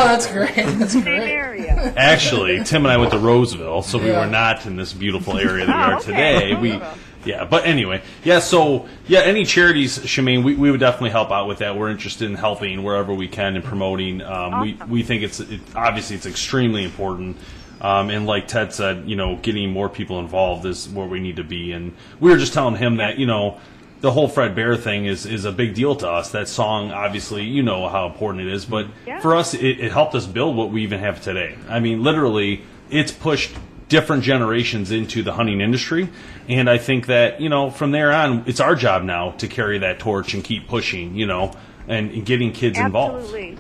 [0.08, 0.54] that's great.
[0.56, 1.30] That's same great.
[1.32, 1.94] area.
[1.96, 5.66] actually Tim and I went to Roseville, so we were not in this beautiful area
[5.68, 6.06] that we Oh, are okay.
[6.50, 6.56] today.
[6.56, 6.82] We.
[7.26, 8.40] Yeah, but anyway, yeah.
[8.40, 11.76] So yeah, any charities, Shemane, we, we would definitely help out with that.
[11.78, 14.22] We're interested in helping wherever we can and promoting.
[14.22, 17.38] Um, We we think it's it, obviously it's extremely important.
[17.80, 21.36] Um, and like Ted said, you know, getting more people involved is where we need
[21.36, 21.72] to be.
[21.74, 23.60] And we were just telling him that you know
[24.02, 26.32] the whole Fred Bear thing is is a big deal to us.
[26.32, 29.20] That song, obviously, you know how important it is, but Yeah.
[29.20, 31.56] for us, it, it helped us build what we even have today.
[31.68, 33.52] I mean, literally, it's pushed
[33.90, 36.10] different generations into the hunting industry,
[36.48, 39.80] and I think that you know from there on, it's our job now to carry
[39.80, 41.52] that torch and keep pushing, you know,
[41.88, 43.24] and, and getting kids involved.
[43.24, 43.58] Absolutely.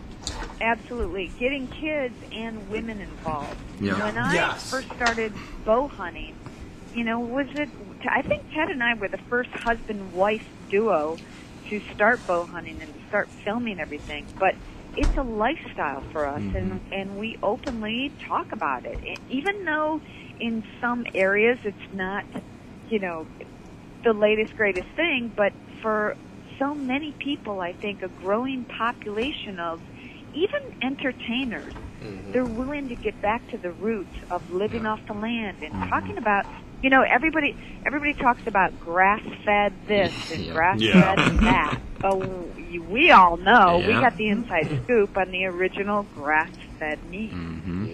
[0.59, 1.31] Absolutely.
[1.39, 3.55] Getting kids and women involved.
[3.79, 4.03] Yeah.
[4.03, 4.71] When I Yes.
[4.71, 6.35] first started bow hunting,
[6.95, 7.69] you know, was it,
[8.09, 11.17] I think Ted and I were the first husband wife duo
[11.69, 14.55] to start bow hunting and to start filming everything, but
[14.95, 16.93] it's a lifestyle for us, and mm-hmm.
[16.93, 20.01] and we openly talk about it, even though
[20.39, 22.25] in some areas it's not,
[22.89, 23.25] you know,
[24.03, 26.15] the latest greatest thing, but for
[26.59, 29.79] so many people, I think a growing population of
[30.33, 32.31] even entertainers, mm-hmm.
[32.31, 35.89] they're willing to get back to the roots of living off the land and mm-hmm.
[35.89, 36.45] talking about.
[36.83, 40.53] You know, everybody everybody talks about grass fed this and Yeah.
[40.53, 41.39] grass fed Yeah.
[41.41, 41.81] that.
[42.03, 47.03] Oh, you- we all know we got the inside scoop on the original grass fed
[47.09, 47.31] meat.
[47.31, 47.86] Yep.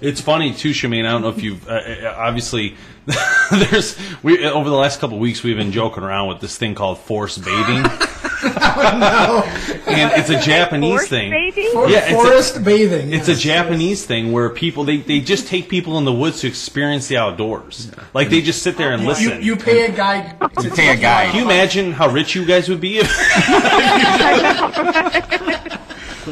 [0.00, 1.06] It's funny too, Shemane.
[1.06, 2.76] I don't know if you've uh, uh, obviously
[3.50, 6.74] there's we over the last couple of weeks we've been joking around with this thing
[6.74, 7.78] called force bathing,
[9.88, 11.30] and it's a Japanese Force thing.
[11.30, 11.66] baby?
[11.72, 13.12] For Yeah, it's a- forest bathing.
[13.12, 16.40] It's a yes, Japanese thing where people they, they just take people in the woods
[16.42, 17.90] to experience the outdoors.
[18.14, 19.20] Like they just sit there and yes.
[19.20, 19.42] You, listen.
[19.44, 20.32] you pay a guy.
[20.32, 21.26] To You pay a take guy.
[21.26, 23.08] Can you imagine how rich you guys would be if?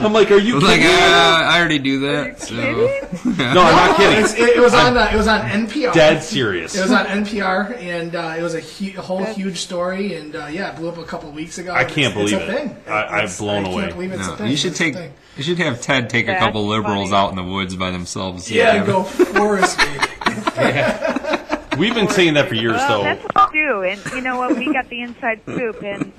[0.04, 0.86] I'm like, are you I was like, kidding?
[0.96, 1.02] me?
[1.02, 2.40] uh, I already do that.
[2.40, 2.54] So.
[3.24, 4.24] no, I'm not kidding.
[4.24, 4.96] It's, it, it was on.
[4.96, 5.92] Uh, it was on NPR.
[5.92, 6.74] Dead serious.
[6.76, 10.34] It was on NPR, and uh, it was a, hu- a whole huge story, and
[10.36, 11.72] uh, yeah, it blew up a couple weeks ago.
[11.72, 12.56] I can't it's believe a it.
[12.68, 12.76] thing.
[12.86, 13.82] I- I'm blown I away.
[13.82, 14.50] Can't believe it's a thing.
[14.50, 14.96] you should It's take.
[15.36, 17.22] You should have Ted take a couple liberals funny.
[17.26, 18.50] out in the woods by themselves.
[18.50, 19.78] Yeah, go forest
[20.56, 21.78] bathing.
[21.78, 23.04] We've been saying that for years, Well, though.
[23.04, 24.56] that's what we do, and you know what?
[24.56, 26.10] We got the inside scoop, and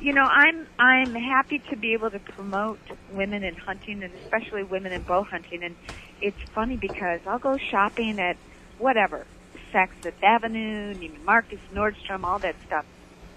[0.00, 2.78] you know, I'm I'm happy to be able to promote
[3.12, 5.62] women in hunting, and especially women in bow hunting.
[5.64, 5.76] And
[6.20, 8.36] it's funny because I'll go shopping at
[8.78, 9.26] whatever
[9.72, 12.86] Saks Avenue, Neiman Marcus, Nordstrom, all that stuff,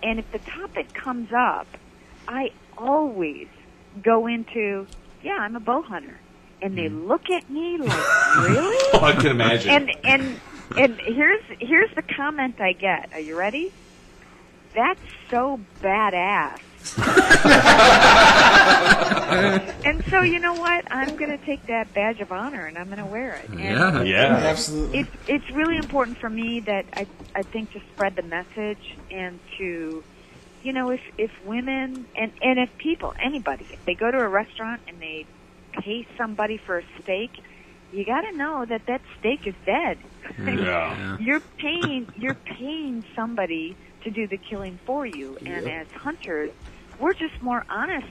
[0.04, 1.68] and if the topic comes up,
[2.28, 3.48] I always
[4.02, 4.88] go into,
[5.24, 6.20] yeah, I'm a bow hunter,
[6.62, 7.08] and they mm-hmm.
[7.08, 8.90] look at me like, really?
[8.94, 9.70] Oh, I can imagine.
[9.70, 10.40] and and
[10.78, 13.10] and here's here's the comment I get.
[13.14, 13.72] Are you ready?
[14.76, 16.60] That's so badass.
[19.86, 20.86] and so you know what?
[20.92, 23.50] I'm going to take that badge of honor and I'm going to wear it.
[23.50, 24.04] And Yeah.
[24.04, 24.36] yeah.
[24.38, 25.00] Absolutely.
[25.00, 29.40] it's it's really important for me that I I think to spread the message and
[29.58, 30.04] to
[30.62, 34.28] you know if if women and and if people anybody if they go to a
[34.28, 35.28] restaurant and they
[35.74, 37.32] pay somebody for a steak
[37.92, 39.98] you got to know that that steak is dead
[40.40, 41.18] Yeah.
[41.20, 46.52] you're paying you're paying somebody to do the killing for you and as hunters
[47.00, 48.08] we're just more honest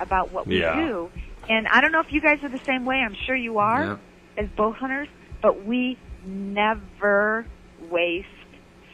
[0.00, 0.74] about what we Yeah.
[0.86, 1.10] do
[1.48, 3.84] and I don't know if you guys are the same way I'm sure you are
[3.84, 3.98] Yep.
[4.38, 5.08] as bow hunters,
[5.42, 7.46] but we never
[7.90, 8.26] waste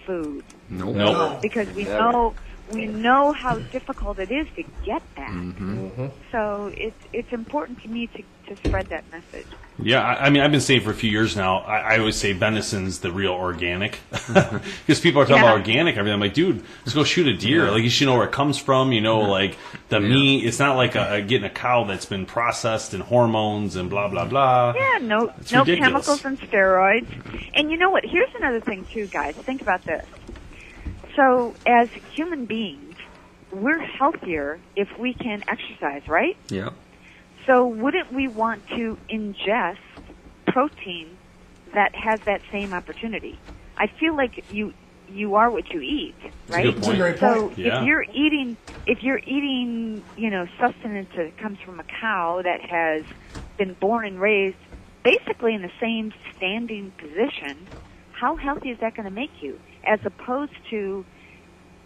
[0.06, 0.96] food Nope.
[0.96, 1.40] Nope.
[1.42, 1.98] because we Never.
[2.12, 2.34] know
[2.72, 5.30] we know how difficult it is to get that.
[5.30, 5.86] Mm-hmm.
[5.86, 6.06] mm-hmm.
[6.32, 8.22] So it's it's important to me to,
[8.54, 9.46] to spread that message.
[9.82, 11.58] Yeah, I, I mean, I've been saying for a few years now.
[11.58, 14.58] I, I always say venison's the real organic mm-hmm.
[14.86, 15.50] because people are talking Yeah.
[15.50, 15.96] about organic.
[15.96, 16.14] Everything.
[16.14, 17.70] I'm like, dude, let's go shoot a deer.
[17.70, 18.92] Like you should know where it comes from.
[18.92, 19.30] You know, mm-hmm.
[19.30, 19.56] like
[19.88, 20.44] the meat.
[20.44, 24.08] It's not like a, a, getting a cow that's been processed and hormones and blah
[24.08, 24.74] blah blah.
[24.76, 26.06] Yeah, no It's no ridiculous.
[26.06, 27.50] chemicals and steroids.
[27.54, 28.04] And you know what?
[28.04, 29.34] Here's another thing too, guys.
[29.34, 30.04] Think about this.
[31.20, 32.94] So as human beings,
[33.52, 36.36] we're healthier if we can exercise, right?
[36.48, 36.72] Yep.
[37.46, 39.76] So wouldn't we want to ingest
[40.46, 41.18] protein
[41.74, 43.38] that has that same opportunity?
[43.76, 44.72] I feel like you
[45.08, 46.14] you are what you eat,
[46.48, 46.64] right?
[46.64, 47.52] good It's a great So.
[47.56, 47.80] Yeah.
[47.80, 48.56] if you're eating
[48.86, 53.04] if you're eating, you know, sustenance that comes from a cow that has
[53.58, 54.56] been born and raised
[55.04, 57.68] basically in the same standing position,
[58.18, 61.04] how healthy is that going to make you as opposed to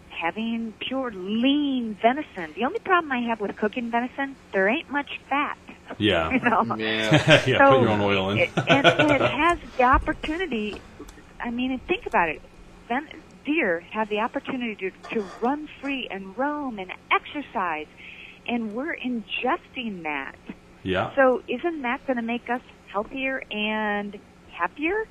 [0.09, 2.53] having pure lean venison?
[2.55, 5.57] The only problem I have with cooking venison, there ain't much fat.
[5.99, 6.31] Yeah.
[6.31, 7.11] You know, Yeah.
[7.45, 7.57] yeah.
[7.59, 8.39] So, put your own oil in.
[8.39, 10.81] it, and, and it has the opportunity.
[11.39, 12.41] I mean, think about it.
[12.89, 13.07] Then
[13.45, 17.85] deer have the opportunity to, to run free and roam and exercise,
[18.47, 20.35] and we're ingesting that.
[20.81, 21.15] yeah.
[21.15, 24.17] So isn't that going to make us healthier and
[24.57, 25.05] happier?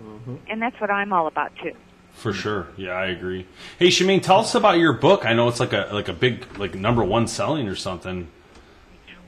[0.00, 0.36] Mm-hmm.
[0.48, 1.72] And that's what I'm all about too.
[2.14, 2.68] For sure.
[2.76, 3.46] Yeah, I agree.
[3.78, 5.24] Hey, Shemane, tell us about your book.
[5.24, 8.28] I know it's like a like a big like number one selling or something.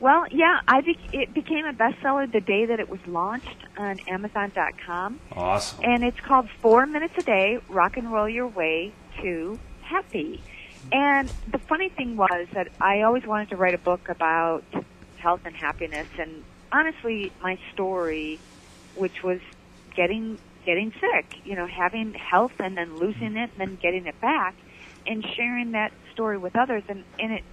[0.01, 4.01] Well, yeah, I be- it became a bestseller the day that it was launched on
[4.09, 5.21] Amazon.com.
[5.31, 5.85] Awesome.
[5.85, 8.93] and it's called Four Minutes a Day Rock and Roll Your Way
[9.23, 10.43] to Happy.
[10.91, 14.65] And the funny thing was that I always wanted to write a book about
[15.19, 16.43] health and happiness, and
[16.73, 18.41] honestly, my story,
[18.97, 19.39] which was
[19.95, 24.21] getting getting sick, you know, having health and then losing it and then getting it
[24.21, 24.55] back,
[25.07, 27.45] and sharing that story with others, and and it,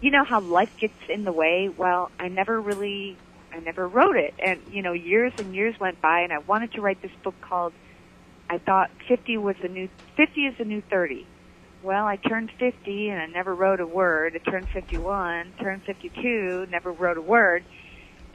[0.00, 1.68] you know, how life gets in the way.
[1.68, 3.16] Well, I never really
[3.56, 4.34] I never wrote it.
[4.38, 7.34] And, you know, years and years went by and I wanted to write this book
[7.40, 7.72] called,
[8.50, 11.26] I thought 50 was the new, 50 is the new 30.
[11.82, 14.34] well, I turned 50 and I never wrote a word.
[14.34, 17.64] I turned 51, turned 52, never wrote a word.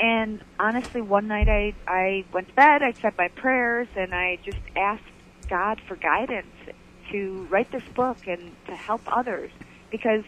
[0.02, 4.40] And honestly, one night I, I went to bed, I said my prayers, and I
[4.44, 5.04] just asked
[5.48, 6.48] God for guidance
[7.12, 9.52] to write this book and to help others.
[9.92, 10.24] Because,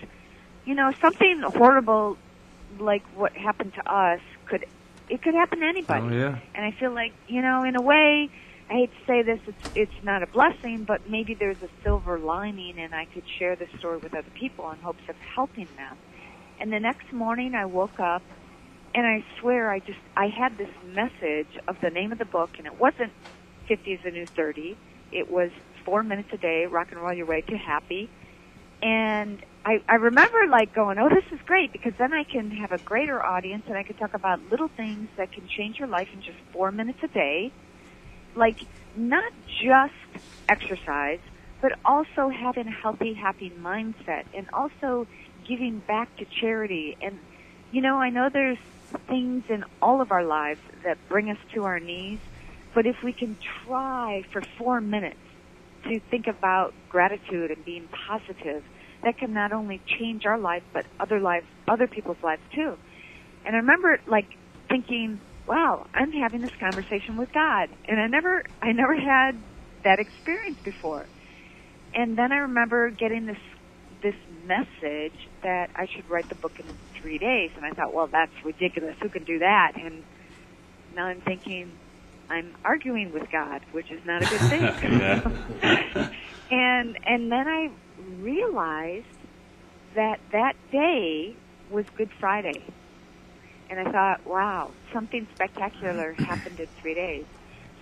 [0.64, 2.18] you know, something horrible
[2.80, 4.66] like what happened to us could,
[5.10, 6.06] it could happen to anybody.
[6.06, 6.40] Oh, yeah.
[6.54, 8.30] And I feel like, you know, in a way,
[8.70, 12.20] I hate to say this, it's, it's not a blessing, but maybe there's a silver
[12.20, 15.98] lining and I could share this story with other people in hopes of helping them.
[16.60, 18.22] And the next morning I woke up
[18.96, 22.52] and I swear I just, I had this message of the name of the book
[22.58, 23.12] and it wasn't
[23.68, 24.78] 50 is the new 30.
[25.12, 25.50] It was
[25.86, 28.10] four minutes a day, rock and roll your way to happy.
[28.82, 32.72] And I, I remember like going, oh, this is great because then I can have
[32.72, 36.10] a greater audience and I can talk about little things that can change your life
[36.14, 37.52] in just four minutes a day.
[38.36, 38.58] Like
[38.96, 39.32] not
[39.64, 41.20] just exercise,
[41.62, 45.08] but also having a healthy, happy mindset and also
[45.48, 46.98] giving back to charity.
[47.02, 47.18] And,
[47.72, 48.58] you know, I know there's
[49.08, 52.20] things in all of our lives that bring us to our knees,
[52.74, 55.18] but if we can try for four minutes
[55.86, 58.64] to think about gratitude and being positive,
[59.04, 62.78] that can not only change our life, but other lives, other people's lives too.
[63.46, 64.28] And I remember like
[64.70, 67.70] thinking, wow, I'm having this conversation with God.
[67.86, 69.38] And I never, I never had
[69.84, 71.06] that experience before.
[71.94, 73.38] And then I remember getting this,
[74.02, 76.66] this message that I should write the book in
[77.04, 77.52] three days.
[77.56, 78.96] And I thought, well, that's ridiculous.
[79.02, 79.74] Who can do that?
[79.76, 80.04] And
[80.96, 81.72] now I'm thinking,
[82.30, 84.64] I'm arguing with God, which is not a good thing.
[86.52, 87.70] and, and then I
[88.20, 89.06] realized
[89.96, 91.36] that that day
[91.70, 92.64] was Good Friday.
[93.70, 97.26] And I thought, wow, something spectacular happened in three days.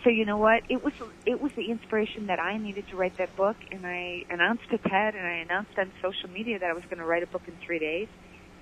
[0.03, 0.63] So you know what?
[0.67, 0.93] It was
[1.27, 4.79] it was the inspiration that I needed to write that book, and I announced to
[4.79, 7.43] Ted and I announced on social media that I was going to write a book
[7.47, 8.07] in three days,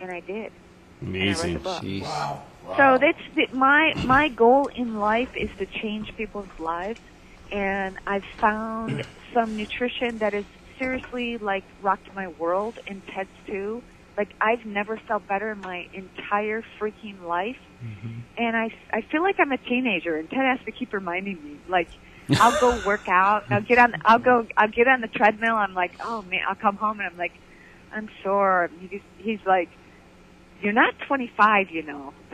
[0.01, 0.51] and I did.
[1.01, 1.55] Amazing.
[1.55, 2.09] And I wrote the book.
[2.09, 2.43] Wow.
[2.77, 6.99] So that's the, my my goal in life is to change people's lives,
[7.51, 10.45] and I've found some nutrition that is
[10.77, 13.81] seriously like rocked my world, and Ted's too.
[14.17, 18.19] Like I've never felt better in my entire freaking life, mm-hmm.
[18.38, 21.59] and I I feel like I'm a teenager, and Ted has to keep reminding me
[21.67, 21.89] like.
[22.39, 23.45] I'll go work out.
[23.49, 23.95] I'll get on.
[24.05, 24.45] I'll go.
[24.55, 25.55] I'll get on the treadmill.
[25.55, 26.41] I'm like, oh man.
[26.47, 27.33] I'll come home and I'm like,
[27.91, 28.69] I'm sore.
[28.88, 29.69] He's, he's like,
[30.62, 32.13] you're not 25, you know.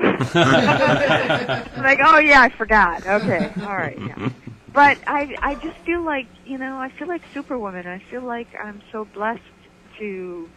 [1.78, 3.06] Like, oh yeah, I forgot.
[3.06, 3.98] Okay, all right.
[4.00, 4.30] Yeah.
[4.74, 7.88] But I, I just feel like, you know, I feel like Superwoman.
[7.88, 9.42] I feel like I'm so blessed
[10.00, 10.50] to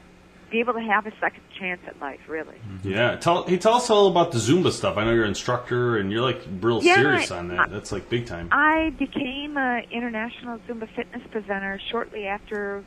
[0.51, 2.21] be able to have a second chance at life.
[2.29, 2.57] Really.
[2.83, 4.97] Yeah, tell hey, tell us all about the Zumba stuff.
[4.97, 7.71] I know you're an instructor and you're like real Yeah, serious on that.
[7.71, 8.49] That's like big time.
[8.51, 12.83] I became an international Zumba fitness presenter shortly after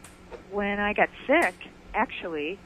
[0.51, 1.55] when I got sick.
[1.93, 2.57] Actually,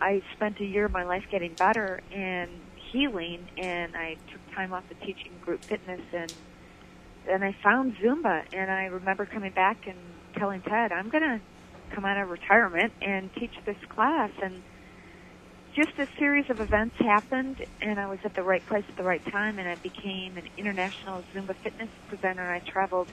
[0.00, 2.50] I spent a year of my life getting better and
[2.92, 6.32] healing, and I took time off of teaching group fitness, and
[7.30, 9.98] and I found Zumba, and I remember coming back and
[10.38, 11.42] telling Ted, I'm gonna
[11.94, 14.64] come out of retirement and teach this class, and
[15.76, 19.04] just a series of events happened, and I was at the right place at the
[19.04, 22.50] right time, and I became an international Zumba fitness presenter.
[22.50, 23.08] I traveled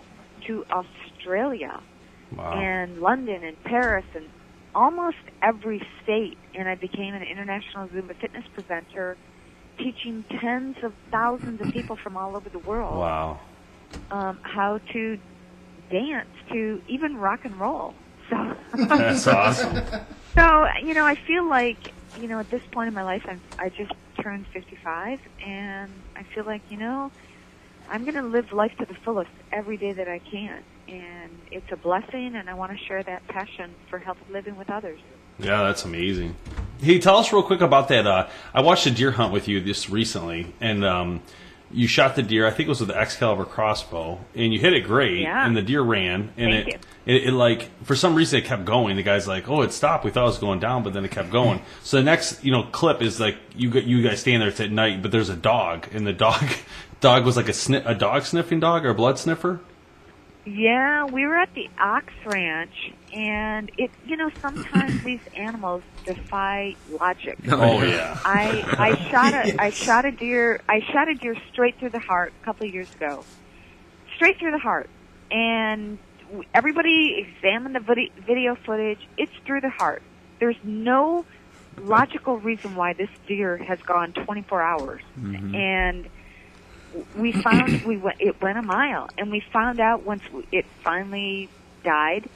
[0.47, 1.84] to Australia
[2.36, 2.54] Wow.
[2.54, 4.32] and London and Paris and
[4.78, 9.18] almost every state, and I became an international Zumba fitness presenter,
[9.80, 13.40] teaching tens of thousands of people from all over the world Wow.
[14.12, 15.18] um, how to
[15.92, 17.94] dance to even rock and roll.
[18.30, 18.38] So.
[18.88, 19.82] That's awesome.
[20.38, 21.80] So, you know, I feel like,
[22.22, 26.22] you know, at this point in my life, I'm, I just turned 55, and I
[26.36, 27.12] feel like, you know,
[27.90, 30.62] I'm going to live life to the fullest every day that I can.
[30.88, 34.69] And it's a blessing, and I want to share that passion for healthy living with
[34.69, 35.00] others.
[35.39, 36.36] Yeah, that's amazing.
[36.80, 38.08] Hey, tell us real quick about that.
[38.08, 41.21] Uh, I watched a deer hunt with you just recently, and um,
[41.71, 42.47] you shot the deer.
[42.47, 45.21] I think it was with the Excalibur crossbow, and you hit it great.
[45.21, 45.45] Yeah.
[45.45, 46.67] And the deer ran, and it,
[47.06, 48.95] it it like for some reason it kept going.
[48.95, 50.06] The guy's like, "Oh, it stopped.
[50.06, 52.52] We thought it was going down, but then it kept going." so the next you
[52.52, 55.30] know clip is like you got you guys stand there it's at night, but there's
[55.30, 56.43] a dog, and the dog
[57.01, 59.59] dog was like a sni- a dog sniffing dog or a blood sniffer.
[60.48, 66.76] Yeah, we were at the Ox Ranch, and it, you know, sometimes these animals defy
[66.89, 67.38] logic.
[67.52, 68.18] Oh yeah.
[68.24, 72.00] I I shot a I shot a deer I shot a deer straight through the
[72.00, 73.26] heart a couple of years ago,
[74.16, 74.89] straight through the heart,
[75.30, 75.98] and
[76.54, 79.06] everybody examined the vid- video footage.
[79.18, 80.02] It's through the heart.
[80.39, 81.26] There's no
[81.78, 85.56] logical reason why this deer has gone 24 hours, mm-hmm.
[85.56, 86.08] and
[87.16, 91.50] we found we went it went a mile, and we found out once it finally
[91.84, 92.30] died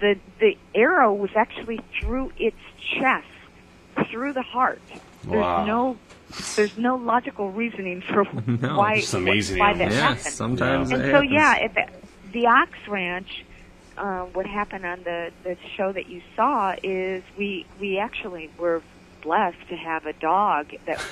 [0.00, 3.26] the the arrow was actually through its chest,
[4.10, 4.82] through the heart.
[5.24, 5.64] There's Wow.
[5.64, 5.96] no
[6.54, 9.94] there's no logical reasoning for No, why just amazing why that animals.
[9.96, 10.24] Yeah, happened.
[10.34, 11.32] sometimes And it so happens.
[11.32, 13.44] yeah, at the, the Ox Ranch,
[13.96, 18.82] uh, what happened on the the show that you saw is we we actually were
[19.22, 21.02] blessed to have a dog that.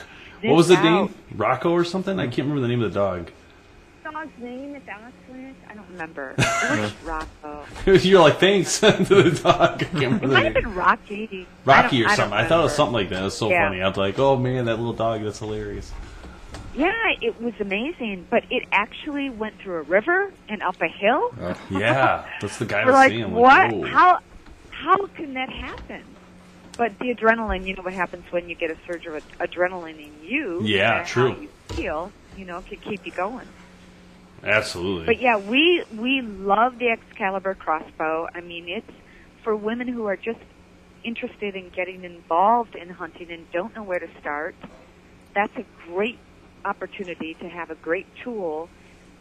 [0.51, 1.14] What was the out- name?
[1.36, 2.18] Rocco or something?
[2.18, 3.30] I can't remember the name of the dog.
[4.05, 5.57] dog's name at Ox Ranch?
[5.68, 6.34] I don't remember.
[6.38, 7.64] It was Rocco.
[7.86, 9.82] You're like, thanks to the dog.
[9.82, 11.47] I can't remember It might have been Rocky.
[11.64, 12.32] Rocky or don't- something.
[12.38, 13.20] I, I thought it was something like that.
[13.20, 13.68] It was so Yeah.
[13.68, 13.82] funny.
[13.82, 15.92] I was like, oh man, that little dog, that's hilarious.
[16.76, 21.30] Yeah, it was amazing, but it actually went through a river and up a hill.
[21.40, 23.88] Uh, yeah, that's the guy I We're like, what?
[23.88, 24.18] How?
[24.70, 26.03] How can that happen?
[26.76, 30.28] But the adrenaline, you know what happens when you get a surge of adrenaline in
[30.28, 30.60] you.
[30.62, 31.36] Yeah, true.
[31.40, 33.48] You feel, you know, can keep you going.
[34.42, 35.06] Absolutely.
[35.06, 38.28] But yeah, we we love the Excalibur crossbow.
[38.34, 38.90] I mean, it's
[39.42, 40.40] for women who are just
[41.04, 44.54] interested in getting involved in hunting and don't know where to start.
[45.34, 46.18] That's a great
[46.64, 48.68] opportunity to have a great tool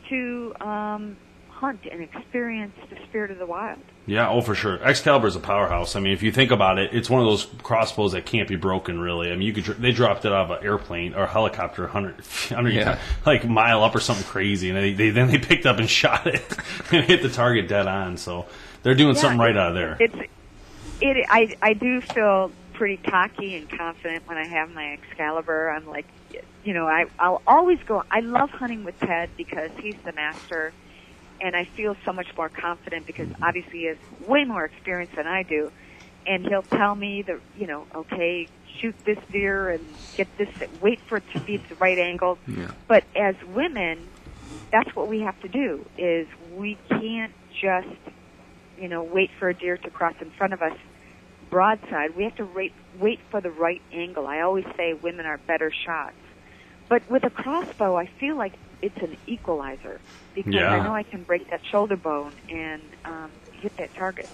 [0.10, 1.18] to um,
[1.50, 3.80] hunt and experience the spirit of the wild.
[4.06, 4.84] Yeah, oh for sure.
[4.84, 5.96] Excalibur is a powerhouse.
[5.96, 8.58] I mean, if you think about it, it's one of those crossbows that can't be
[8.58, 9.00] broken.
[9.00, 11.28] Really, I mean, you could dr- they dropped it out of an airplane or a
[11.28, 12.16] helicopter, hundred,
[12.50, 13.00] hundred Yeah.
[13.26, 16.28] like mile up or something crazy, and they, they then they picked up and shot
[16.28, 16.44] it
[16.92, 18.18] and hit the target dead on.
[18.18, 18.46] So
[18.84, 19.98] they're doing Yeah, something right it- out of there.
[20.02, 20.16] It's
[21.02, 21.26] it.
[21.30, 25.70] I I do feel pretty cocky and confident when I have my Excalibur.
[25.70, 26.08] I'm like,
[26.66, 28.04] you know, I I'll always go.
[28.12, 30.74] I love hunting with Ted because he's the master,
[31.44, 35.28] and I feel so much more confident because obviously he has way more experience than
[35.28, 35.72] I do,
[36.26, 38.48] and he'll tell me the you know, okay,
[38.82, 39.84] shoot this deer and
[40.16, 40.48] get this,
[40.82, 42.40] wait for it to be at the right angle.
[42.48, 42.72] Yeah.
[42.88, 44.08] But as women,
[44.72, 47.88] that's what we have to do is we can't just
[48.80, 50.76] you know wait for a deer to cross in front of us
[51.50, 55.38] broadside we have to wait wait for the right angle i always say women are
[55.38, 56.16] better shots
[56.90, 58.54] but with a crossbow i feel like
[58.84, 60.00] it's an equalizer
[60.36, 60.74] because Yeah.
[60.74, 64.30] i know i can break that shoulder bone and um, hit that target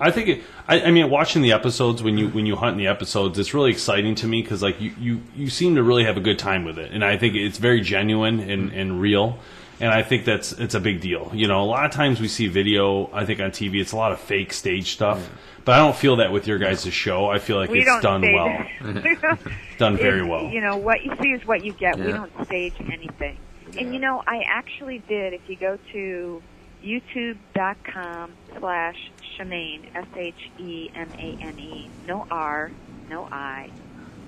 [0.00, 0.42] I think it.
[0.66, 3.54] I, I mean, watching the episodes when you when you hunt in the episodes, it's
[3.54, 6.38] really exciting to me because like you, you you seem to really have a good
[6.38, 9.38] time with it, and I think it's very genuine and, and real.
[9.80, 11.30] And I think that's it's a big deal.
[11.32, 13.08] You know, a lot of times we see video.
[13.12, 15.30] I think on TV, it's a lot of fake stage stuff.
[15.64, 17.26] But I don't feel that with your guys' show.
[17.30, 18.66] I feel like we it's done well,
[19.78, 20.48] done very well.
[20.48, 21.96] You know, what you see is what you get.
[21.98, 23.36] We don't stage anything.
[23.78, 26.42] And you know, I actually did, if you go to
[26.82, 32.72] youtube.com slash Shemane, S-H-E-M-A-N-E, no R,
[33.08, 33.70] no I,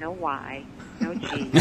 [0.01, 0.64] no Y,
[1.01, 1.20] no G.
[1.53, 1.61] they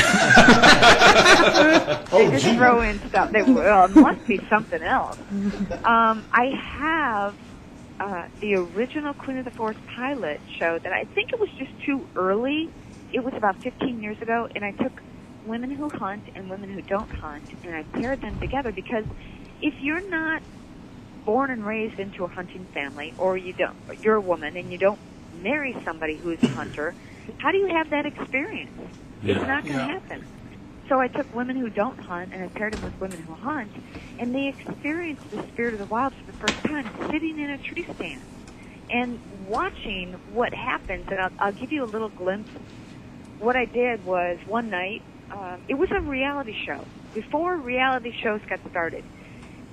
[2.32, 3.32] just throw in stuff.
[3.32, 5.18] They, well, it must be something else.
[5.84, 7.36] Um, I have
[8.00, 11.72] uh, the original Queen of the Forest pilot show that I think it was just
[11.86, 12.70] too early.
[13.12, 15.02] It was about 15 years ago, and I took
[15.44, 19.06] women who hunt and women who don't hunt, and I paired them together because
[19.62, 20.44] if you're not
[21.26, 24.78] born and raised into a hunting family, or you don't, you're a woman and you
[24.78, 25.00] don't
[25.32, 26.96] marry somebody who's a hunter,
[27.40, 28.78] how do you have that experience?
[29.26, 30.28] It's not going to happen.
[30.90, 33.74] So I took women who don't hunt and I paired them with women who hunt,
[34.20, 37.60] and they experienced the spirit of the wild for the first time sitting in a
[37.60, 38.24] tree stand
[38.90, 41.06] and watching what happens.
[41.12, 42.52] And I'll, I'll give you a little glimpse.
[43.38, 48.42] What I did was one night, um, it was a reality show before reality shows
[48.48, 49.04] got started.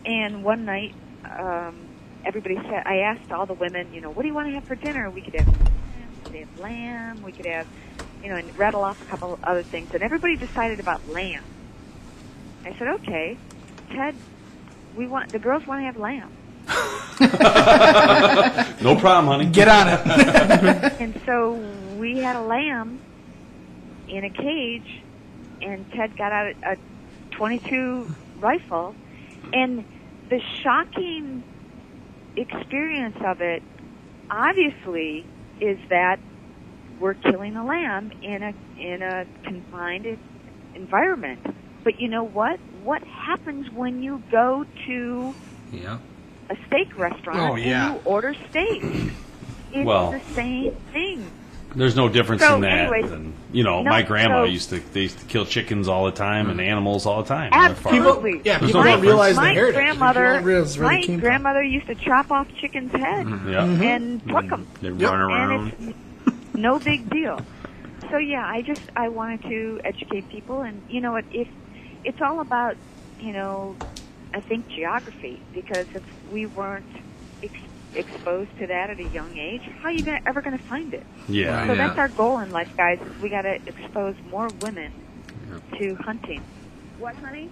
[0.05, 0.95] And one night,
[1.39, 1.77] um,
[2.25, 4.65] everybody said, I asked all the women, you know, what do you want to have
[4.65, 5.11] for dinner?
[5.11, 7.67] We could have, lamb, we could have lamb, we could have,
[8.23, 9.93] you know, and rattle off a couple of other things.
[9.95, 11.45] And everybody decided about lamb.
[12.65, 13.37] I said, okay,
[13.91, 14.15] Ted,
[14.97, 16.33] we want the girls want to have lamb.
[18.83, 19.47] no problem, honey.
[19.47, 20.93] Get on it.
[21.01, 21.53] And so
[21.97, 23.01] we had a lamb
[24.09, 25.03] in a cage,
[25.61, 26.77] and Ted got out a
[27.37, 28.97] 22 rifle,
[29.53, 29.85] and
[30.29, 31.45] the shocking
[32.37, 33.63] experience of it,
[34.31, 35.27] obviously,
[35.61, 36.19] is that
[36.99, 40.07] we're killing a lamb in a in a confined
[40.75, 41.41] environment.
[41.85, 42.61] But you know what?
[42.71, 45.37] What happens when you go to
[45.71, 45.99] Yeah.
[46.51, 47.87] a steak restaurant Oh, yeah.
[47.87, 49.17] and you order steak?
[49.73, 51.33] It's Well- the same thing.
[51.77, 52.93] There's no difference So, in that.
[52.93, 55.89] anyways, than, you know, no, my grandma so- used to they used to kill chickens
[55.89, 56.67] all the time and mm.
[56.67, 57.53] animals all the time.
[57.53, 57.97] on their farm.
[57.97, 58.41] Absolutely.
[58.45, 59.03] yeah, There's people no don't difference.
[59.07, 59.75] realize the my heritage.
[59.75, 61.21] grandmother, don't realize where they my came from.
[61.21, 63.51] grandmother used to chop off chickens' heads mm-hmm.
[63.51, 63.59] Yeah.
[63.61, 63.83] Mm-hmm.
[63.83, 64.51] and pluck mm-hmm.
[64.51, 65.11] them, They Yep.
[65.11, 65.73] run around.
[65.79, 65.95] and
[66.27, 67.41] it's no big deal.
[68.11, 71.25] So yeah, I just I wanted to educate people, and you know what?
[71.33, 71.49] If
[72.05, 72.77] it's all about
[73.21, 73.77] you know,
[74.35, 76.03] I think geography because if
[76.33, 77.05] we weren't ex-
[77.97, 80.93] exposed to that at a young age, how are you gonna, ever going to find
[80.95, 81.05] it?
[81.29, 81.67] Yeah.
[81.67, 81.87] So Yeah.
[81.87, 82.99] that's our goal in life, guys.
[83.01, 84.93] Is we got to expose more women
[85.79, 86.43] to hunting.
[86.99, 87.51] What, honey?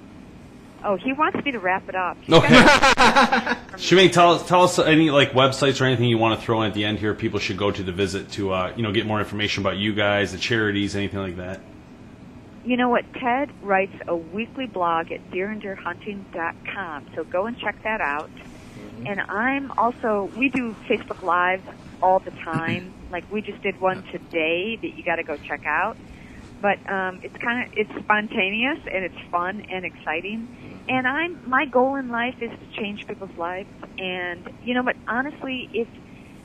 [0.87, 2.17] Oh, he wants me to wrap it up.
[2.23, 2.49] He's Okay.
[2.49, 6.61] got- Shemane, tell us tell us any like websites or anything you want to throw
[6.63, 7.15] in at the end here.
[7.15, 9.95] People should go to the visit to uh, you know get more information about you
[9.95, 11.61] guys, the charities, anything like that.
[12.67, 13.05] You know what?
[13.15, 18.31] Ted writes a weekly blog at deeranddeerhunting.com, so go and check that out.
[18.95, 19.07] Mm-hmm.
[19.07, 21.67] And I'm also, we do Facebook Lives
[22.03, 22.93] all the time.
[23.15, 25.97] like we just did one today that you got to go check out.
[26.61, 30.49] But um, it's kind of it's spontaneous and it's fun and exciting.
[30.49, 30.91] Mm-hmm.
[30.91, 33.69] And I'm my goal in life is to change people's lives.
[33.99, 35.89] And you know, but honestly, if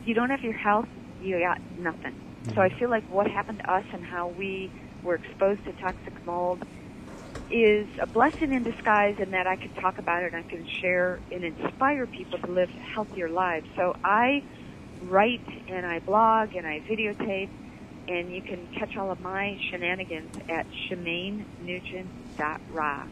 [0.05, 0.87] you don't have your health,
[1.21, 2.15] you got nothing.
[2.45, 2.59] So mm-hmm.
[2.59, 4.71] I feel like what happened to us and how we
[5.03, 6.63] were exposed to toxic mold
[7.51, 10.67] is a blessing in disguise in that I can talk about it and I can
[10.67, 13.67] share and inspire people to live healthier lives.
[13.75, 14.43] So I
[15.03, 17.49] write and I blog and I videotape
[18.07, 23.09] and you can catch all of my shenanigans at shemanenugent.rocks.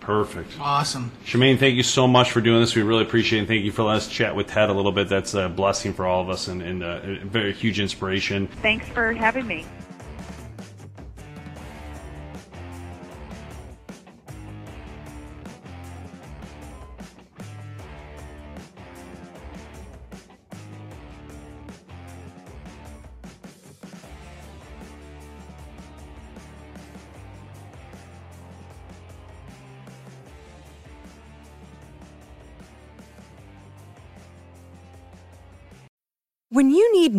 [0.00, 0.58] Perfect.
[0.58, 1.12] Awesome.
[1.24, 2.74] Shemane, thank you so much for doing this.
[2.74, 3.42] We really appreciate it.
[3.42, 5.08] And thank you for letting us chat with Ted a little bit.
[5.08, 8.48] That's a blessing for all of us and, and uh, a very huge inspiration.
[8.48, 9.64] Thanks for having me.